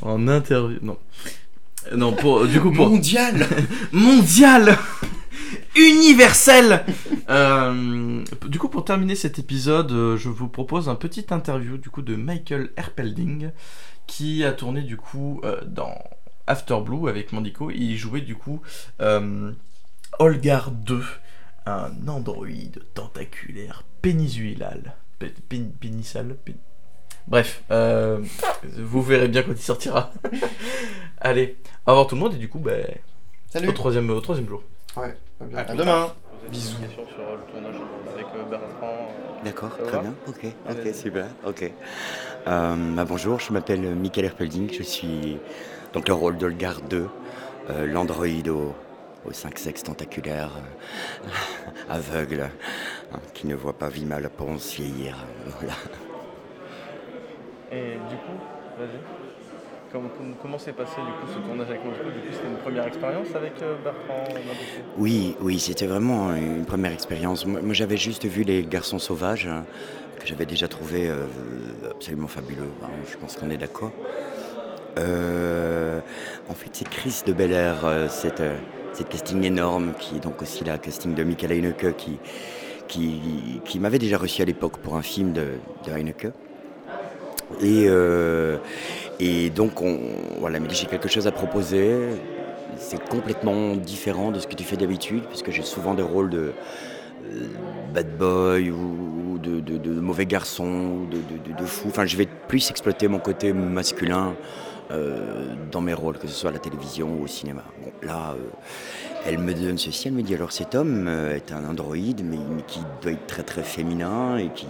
[0.00, 0.96] en interview, non,
[1.92, 3.46] Euh, non pour du coup pour Mondial
[3.92, 4.78] mondial,
[5.76, 6.84] universel.
[7.30, 11.88] Euh, du coup pour terminer cet épisode, euh, je vous propose un petit interview du
[11.88, 13.50] coup de Michael Erpelding
[14.06, 15.96] qui a tourné du coup euh, dans
[16.46, 17.70] After Blue avec Mandico.
[17.70, 18.60] Il jouait du coup
[19.00, 19.52] euh,
[20.18, 21.02] Olgar 2,
[21.64, 24.94] un androïde tentaculaire pénisuilal.
[25.18, 26.56] Pé- pén- pénissal pén-
[27.26, 28.22] Bref, euh,
[28.76, 30.12] vous verrez bien quand il sortira.
[31.22, 31.56] Allez,
[31.86, 32.84] au revoir tout le monde et du coup, ben,
[33.48, 34.62] Salut au, troisième, au troisième jour.
[34.96, 35.58] Ouais, bien.
[35.58, 36.12] À demain
[36.50, 36.76] Bisous.
[36.76, 37.80] Sur le tournage
[38.14, 39.08] avec euh, Bertrand.
[39.40, 40.14] euh, D'accord, très bien.
[40.28, 41.26] Ok, ok, super.
[41.46, 41.72] Ok.
[42.46, 44.70] Euh, bah, bonjour, je m'appelle Michael Erpelding.
[44.72, 45.38] Je suis
[45.94, 47.08] donc le rôle d'Olgar 2,
[47.70, 48.74] euh, l'androïde au,
[49.24, 50.50] aux cinq sexes tentaculaires,
[51.26, 51.28] euh,
[51.90, 52.50] aveugle,
[53.14, 55.16] hein, qui ne voit pas Vima la Ponce vieillir.
[55.60, 55.74] Voilà.
[57.72, 58.38] Et du coup,
[58.78, 59.23] vas-y.
[60.42, 61.88] Comment, s'est passé du coup ce tournage avec coup,
[62.32, 64.24] c'était une première expérience avec euh, Bertrand
[64.98, 67.46] Oui, oui, c'était vraiment une première expérience.
[67.46, 69.64] Moi, j'avais juste vu Les Garçons Sauvages, hein,
[70.18, 71.26] que j'avais déjà trouvé euh,
[71.88, 72.70] absolument fabuleux.
[72.82, 73.92] hein, je pense qu'on est d'accord.
[74.98, 76.00] Euh,
[76.48, 78.56] en fait, c'est Chris de Bel Air, euh, cette, euh,
[79.08, 81.94] casting énorme, qui est donc aussi la casting de Michael Heineke,
[82.88, 85.52] qui m'avait déjà reçu à l'époque pour un film de,
[85.86, 86.28] de Heineke.
[87.60, 88.56] Et, euh,
[89.20, 89.98] et donc, on,
[90.38, 91.94] voilà, j'ai quelque chose à proposer.
[92.76, 96.52] C'est complètement différent de ce que tu fais d'habitude, puisque j'ai souvent des rôles de
[97.32, 97.46] euh,
[97.92, 101.18] bad boy ou de, mauvais garçon de,
[101.52, 101.88] de, fou.
[101.88, 104.34] Enfin, je vais plus exploiter mon côté masculin
[104.90, 107.62] euh, dans mes rôles, que ce soit à la télévision ou au cinéma.
[107.82, 108.34] Bon, là,
[109.26, 112.62] elle me donne ceci, elle me dit alors cet homme est un androïde, mais, mais
[112.62, 114.66] qui doit être très très féminin et qui,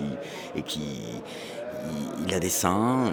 [0.55, 0.83] et qui
[2.27, 3.11] il, a des seins euh,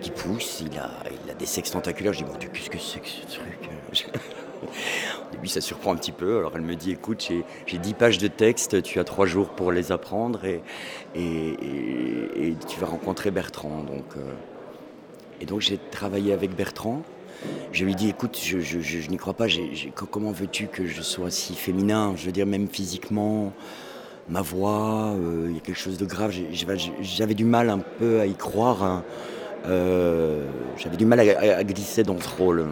[0.00, 0.90] qui poussent, il a,
[1.38, 2.12] des sexes tentaculaires.
[2.12, 3.70] Je dis Dieu, qu'est-ce que c'est que ce truc
[4.62, 6.38] Au début, ça surprend un petit peu.
[6.38, 9.50] Alors elle me dit écoute, j'ai- j'ai 10 pages de texte, tu as 3 jours
[9.50, 10.62] pour les apprendre et,
[11.14, 13.82] tu vas rencontrer Bertrand.
[13.82, 14.32] Donc, euh,
[15.40, 17.02] et donc j'ai travaillé avec Bertrand.
[17.72, 19.46] Je lui dis écoute, je, n'y crois pas.
[20.10, 22.14] comment veux-tu que je sois si féminin?
[22.16, 23.52] Je veux dire, même physiquement,
[24.28, 26.32] ma voix, euh, il y a quelque chose de grave.
[27.00, 28.82] J'avais du mal un peu à y croire.
[28.82, 29.04] hein.
[29.66, 30.44] Euh,
[30.76, 32.66] J'avais du mal à, glisser dans ce rôle.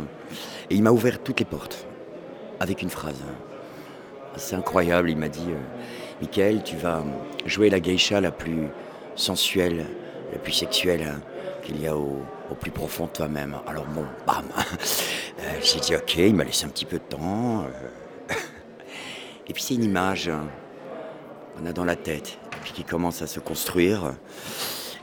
[0.71, 1.87] Et il m'a ouvert toutes les portes
[2.61, 3.21] avec une phrase.
[4.37, 5.11] C'est incroyable.
[5.11, 7.05] Il m'a dit euh, Michael, tu vas
[7.47, 8.69] jouer la geisha la plus
[9.15, 9.87] sensuelle,
[10.33, 11.15] la plus sexuelle
[11.63, 12.23] qu'il y a au,
[12.61, 13.57] plus profond de toi-même.
[13.67, 14.45] Alors bon, bam,
[15.63, 17.65] j'ai dit ok, il m'a laissé un petit peu de temps.
[19.49, 20.47] Et puis c'est une image hein,
[21.55, 24.15] qu'on a dans la tête, puis qui commence à se construire.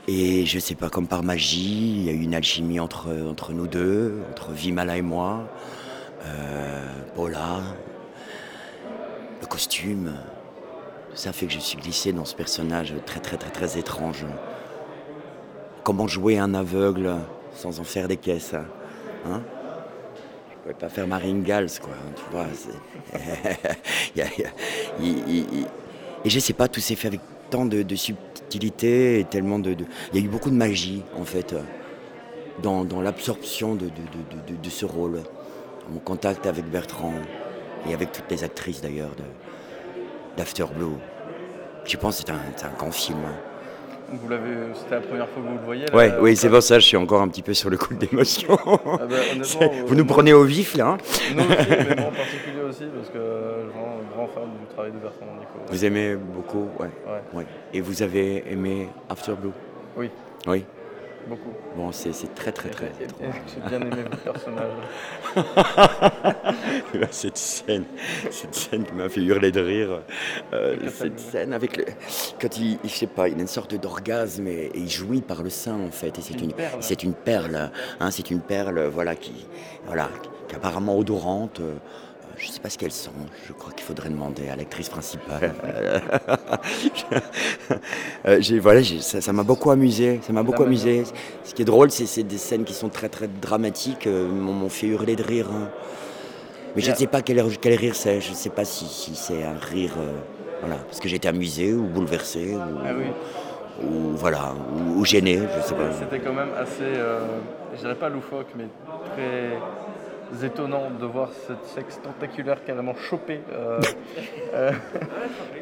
[0.08, 3.12] Et je sais pas, comme par magie, il y a eu une alchimie entre,
[3.52, 5.48] nous deux, entre Vimala et moi.
[6.24, 7.60] Euh, Paula,
[9.40, 10.12] le costume,
[11.14, 14.26] ça fait que je suis glissé dans ce personnage très très très très étrange.
[15.84, 17.16] Comment jouer un aveugle
[17.54, 18.64] sans en faire des caisses hein?
[19.26, 19.42] Hein?
[20.50, 22.46] Je pouvais pas faire Marine Gals, quoi, tu vois.
[25.00, 25.66] il-
[26.24, 29.76] Et je sais pas, tout s'est fait avec tant de, subtilité et tellement de,
[30.12, 31.62] Il y a eu beaucoup de magie, en fait, euh,
[32.62, 33.88] dans, l'absorption de,
[34.68, 35.22] ce rôle.
[35.90, 37.14] Mon contact avec Bertrand
[37.88, 39.10] et avec toutes les actrices, d'ailleurs,
[40.36, 40.96] d'After Blue.
[41.84, 43.18] Je pense que c'est un, c'est un grand film.
[43.24, 43.49] hein.
[44.12, 46.62] Vous l'avez, c'était la première fois que vous le voyez là, Ouais, oui, c'est pour
[46.62, 48.58] ça je suis encore un petit peu sur le coup d'émotion.
[48.66, 49.16] Ah bah,
[49.62, 50.88] euh, Vous nous prenez au vif, là.
[50.88, 54.44] hein aussi, mais moi en particulier aussi, parce que euh, je suis vraiment grand fan
[54.60, 55.52] du travail de Bertrand Mandico.
[55.68, 56.88] Vous aimez beaucoup, ouais.
[57.06, 57.38] Ouais.
[57.38, 57.46] ouais.
[57.72, 59.52] Et vous avez aimé After Blue?
[59.96, 60.10] Oui.
[60.46, 60.64] Oui.
[61.28, 61.52] Beaucoup.
[61.76, 63.34] Bon, c'est c'est très très très Et- et- étrange.
[63.54, 64.72] J'ai bien aimé votre personnage.
[67.10, 67.84] cette scène,
[68.30, 70.02] cette scène qui m'a fait hurler de rire.
[70.52, 71.84] euh, cette scène avec le,
[72.40, 75.42] quand il, je sais pas, il a une sorte d'orgasme et, et il jouit par
[75.42, 76.18] le sein en fait.
[76.18, 76.78] Et c'est Une une, perle.
[76.82, 79.46] c'est une perle, hein, c'est une perle, voilà qui,
[79.86, 80.08] voilà,
[80.48, 81.60] qui apparemment odorante.
[81.60, 81.74] euh,
[82.40, 83.10] je sais pas ce qu'elle sent.
[83.46, 85.52] Je crois qu'il faudrait demander à l'actrice principale.
[88.26, 90.20] Euh, j'ai- voilà, j'ai- ça m'a beaucoup amusé.
[90.22, 91.04] Ça m'a beaucoup amusé.
[91.44, 94.06] Ce qui est drôle, c'est c'est des scènes qui sont très très dramatiques.
[94.06, 95.48] euh, m'ont m'ont fait hurler de rire.
[95.52, 95.68] hein.
[96.76, 98.20] Mais je ne sais pas quel, quel rire c'est.
[98.20, 99.94] Je ne sais pas si, si c'est un rire.
[99.98, 100.12] euh,
[100.60, 103.06] voilà, parce que j'étais amusé ou bouleversé ou, Ah oui.
[103.86, 105.90] ou voilà, ou, ou gêné, je sais pas.
[105.98, 107.20] C'était quand même assez, euh,
[107.74, 108.66] je dirais pas loufoque, mais
[109.14, 109.56] très
[110.44, 113.40] étonnant de voir cette sexe tentaculaire carrément choper.
[113.52, 113.80] euh,
[114.54, 114.72] euh,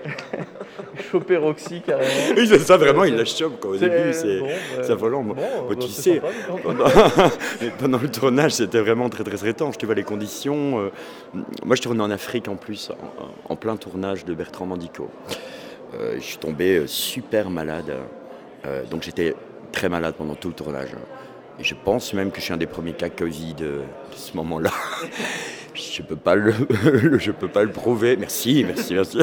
[1.10, 2.34] choper Roxy carrément.
[2.36, 5.22] Oui, c'est ça, vraiment, il la chope quoi, au début, c'est bon, bah, c'est affolant.
[5.22, 6.20] Bon, bon, bah, tu sais,
[7.78, 9.78] pendant, le tournage, c'était vraiment très très étrange.
[9.78, 10.78] Tu vois les conditions.
[10.80, 10.90] euh,
[11.64, 15.08] moi, je tournais en Afrique en plus, en, en plein tournage de Bertrand Mandico.
[15.94, 17.92] Euh, je suis tombé super malade,
[18.66, 19.34] euh, donc j'étais
[19.72, 20.90] très malade pendant tout le tournage.
[21.60, 24.70] Je pense même que je suis un des premiers cas Covid euh, de ce moment-là.
[25.74, 26.16] Je peux
[27.40, 28.16] peux pas le prouver.
[28.16, 29.18] Merci, merci, merci.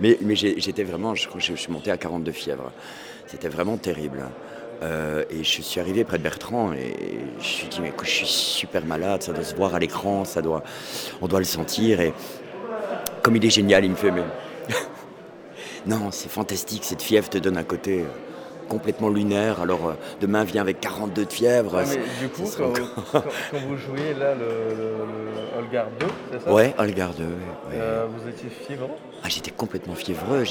[0.00, 2.72] Mais, j'étais vraiment, je, crois que je, suis monté à 42 fièvre.
[3.26, 4.24] C'était vraiment terrible.
[4.82, 6.96] Euh, et je suis arrivé près de Bertrand et
[7.32, 9.78] je me suis dit mais écoute, je suis super malade, ça doit se voir à
[9.78, 10.64] l'écran, doit,
[11.20, 12.00] on doit le sentir.
[12.00, 12.12] Et
[13.22, 14.24] comme il est génial, il me fait mais
[15.86, 18.29] non, c'est fantastique, cette fièvre te donne un côté euh,
[18.70, 19.60] complètement lunaire.
[19.60, 19.92] Alors euh,
[20.22, 21.74] demain viens avec 42 de fièvre.
[21.76, 24.40] Ouais, mais du coup, quand, encore- quand- quand vous jouiez là le,
[24.74, 24.86] le,
[25.56, 26.52] le Olgar 2, c'est ça?
[26.52, 27.30] Ouais, Olgar 2, ouais.
[27.74, 28.88] Euh, vous étiez fiévreux?
[29.22, 30.44] Ah, j'étais complètement fiévreux,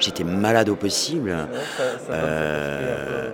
[0.00, 1.36] j'étais malade au possible.
[1.76, 3.30] ça- ça Euh,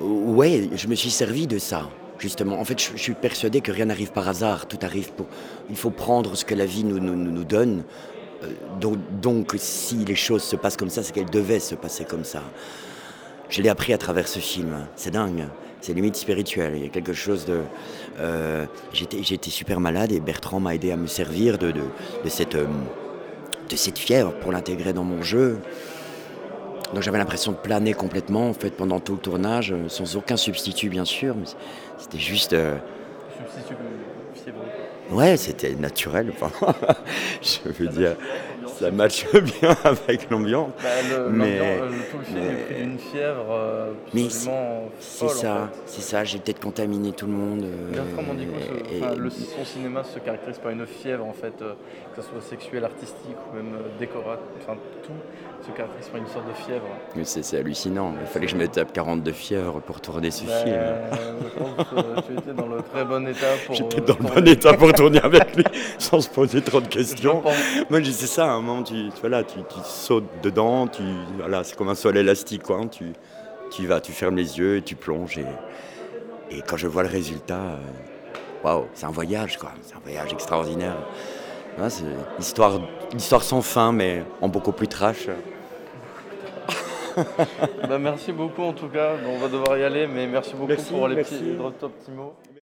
[0.00, 1.82] ouais, je me suis servi de ça,
[2.18, 2.58] justement.
[2.58, 5.26] En fait, je, suis persuadé que rien n'arrive par hasard, tout arrive pour...
[5.70, 7.84] Il faut prendre ce que la vie nous, nous, nous- nous donne.
[8.42, 8.46] Euh,
[8.80, 12.24] donc, donc, si les choses se passent comme ça, c'est qu'elles devaient se passer comme
[12.24, 12.42] ça.
[13.50, 14.86] Je l'ai appris à travers ce film.
[14.96, 15.46] C'est dingue.
[15.80, 16.72] C'est limite spirituel.
[16.76, 17.60] Il y a quelque chose de.
[18.20, 21.72] euh, J'étais super malade et Bertrand m'a aidé à me servir euh,
[22.24, 25.58] de cette fièvre pour l'intégrer dans mon jeu.
[26.94, 30.36] Donc j'avais l'impression de planer complètement en fait pendant tout le tournage, euh, sans aucun
[30.36, 31.34] substitut bien sûr.
[31.36, 31.44] mais
[31.98, 32.54] C'était juste.
[32.54, 32.76] euh,
[33.38, 33.76] Substitut
[34.34, 34.62] fiévreux.
[35.10, 36.32] Ouais, c'était naturel.
[36.40, 36.50] Enfin,
[37.42, 38.16] je veux dire,
[38.78, 39.26] ça matche
[39.60, 40.70] bien avec l'ambiance.
[40.82, 40.88] Bah,
[41.30, 46.02] mais euh, tout le film est pris d'une fièvre euh, mais absolument c'est ça, c'est
[46.02, 46.24] ça.
[46.24, 47.62] J'ai peut-être contaminé tout le monde.
[47.64, 51.32] euh, Bertrand Mandico, se- et- enfin, le- son cinéma se caractérise par une fièvre en
[51.32, 51.72] fait, euh,
[52.18, 55.12] que ce soit sexuelle, artistique ou même euh, décorative, enfin tout
[55.64, 56.86] se caractérise par une sorte de fièvre.
[57.16, 58.14] Mais c'est hallucinant.
[58.20, 60.76] Il fallait que je me tape 42 fièvres pour tourner ce Bah, film.
[61.42, 63.74] je pense que tu étais dans le très bon état pour.
[63.74, 64.50] J'étais euh, dans le bon tourner.
[64.52, 65.64] état pour tourner avec lui
[65.98, 67.42] sans se poser trop de questions.
[67.90, 71.02] Moi, c'est ça, à un moment, tu, voilà, tu, tu sautes dedans, tu,
[71.38, 72.78] voilà, c'est comme un sol élastique, quoi.
[72.82, 73.12] hein, tu,
[73.70, 75.38] tu vas, tu fermes les yeux et tu plonges.
[75.38, 75.46] Et,
[76.50, 77.76] et quand je vois le résultat, euh,
[78.64, 79.70] waouh, c'est un voyage, quoi.
[79.82, 80.96] C'est un voyage extraordinaire.
[81.88, 82.80] C'est une histoire,
[83.12, 85.28] une histoire sans fin, mais en beaucoup plus trash.
[87.88, 89.16] Bah, merci beaucoup en tout cas.
[89.16, 91.34] Bon, on va devoir y aller, mais merci beaucoup Merci, pour les merci.
[91.34, 92.34] petits, les petits mots.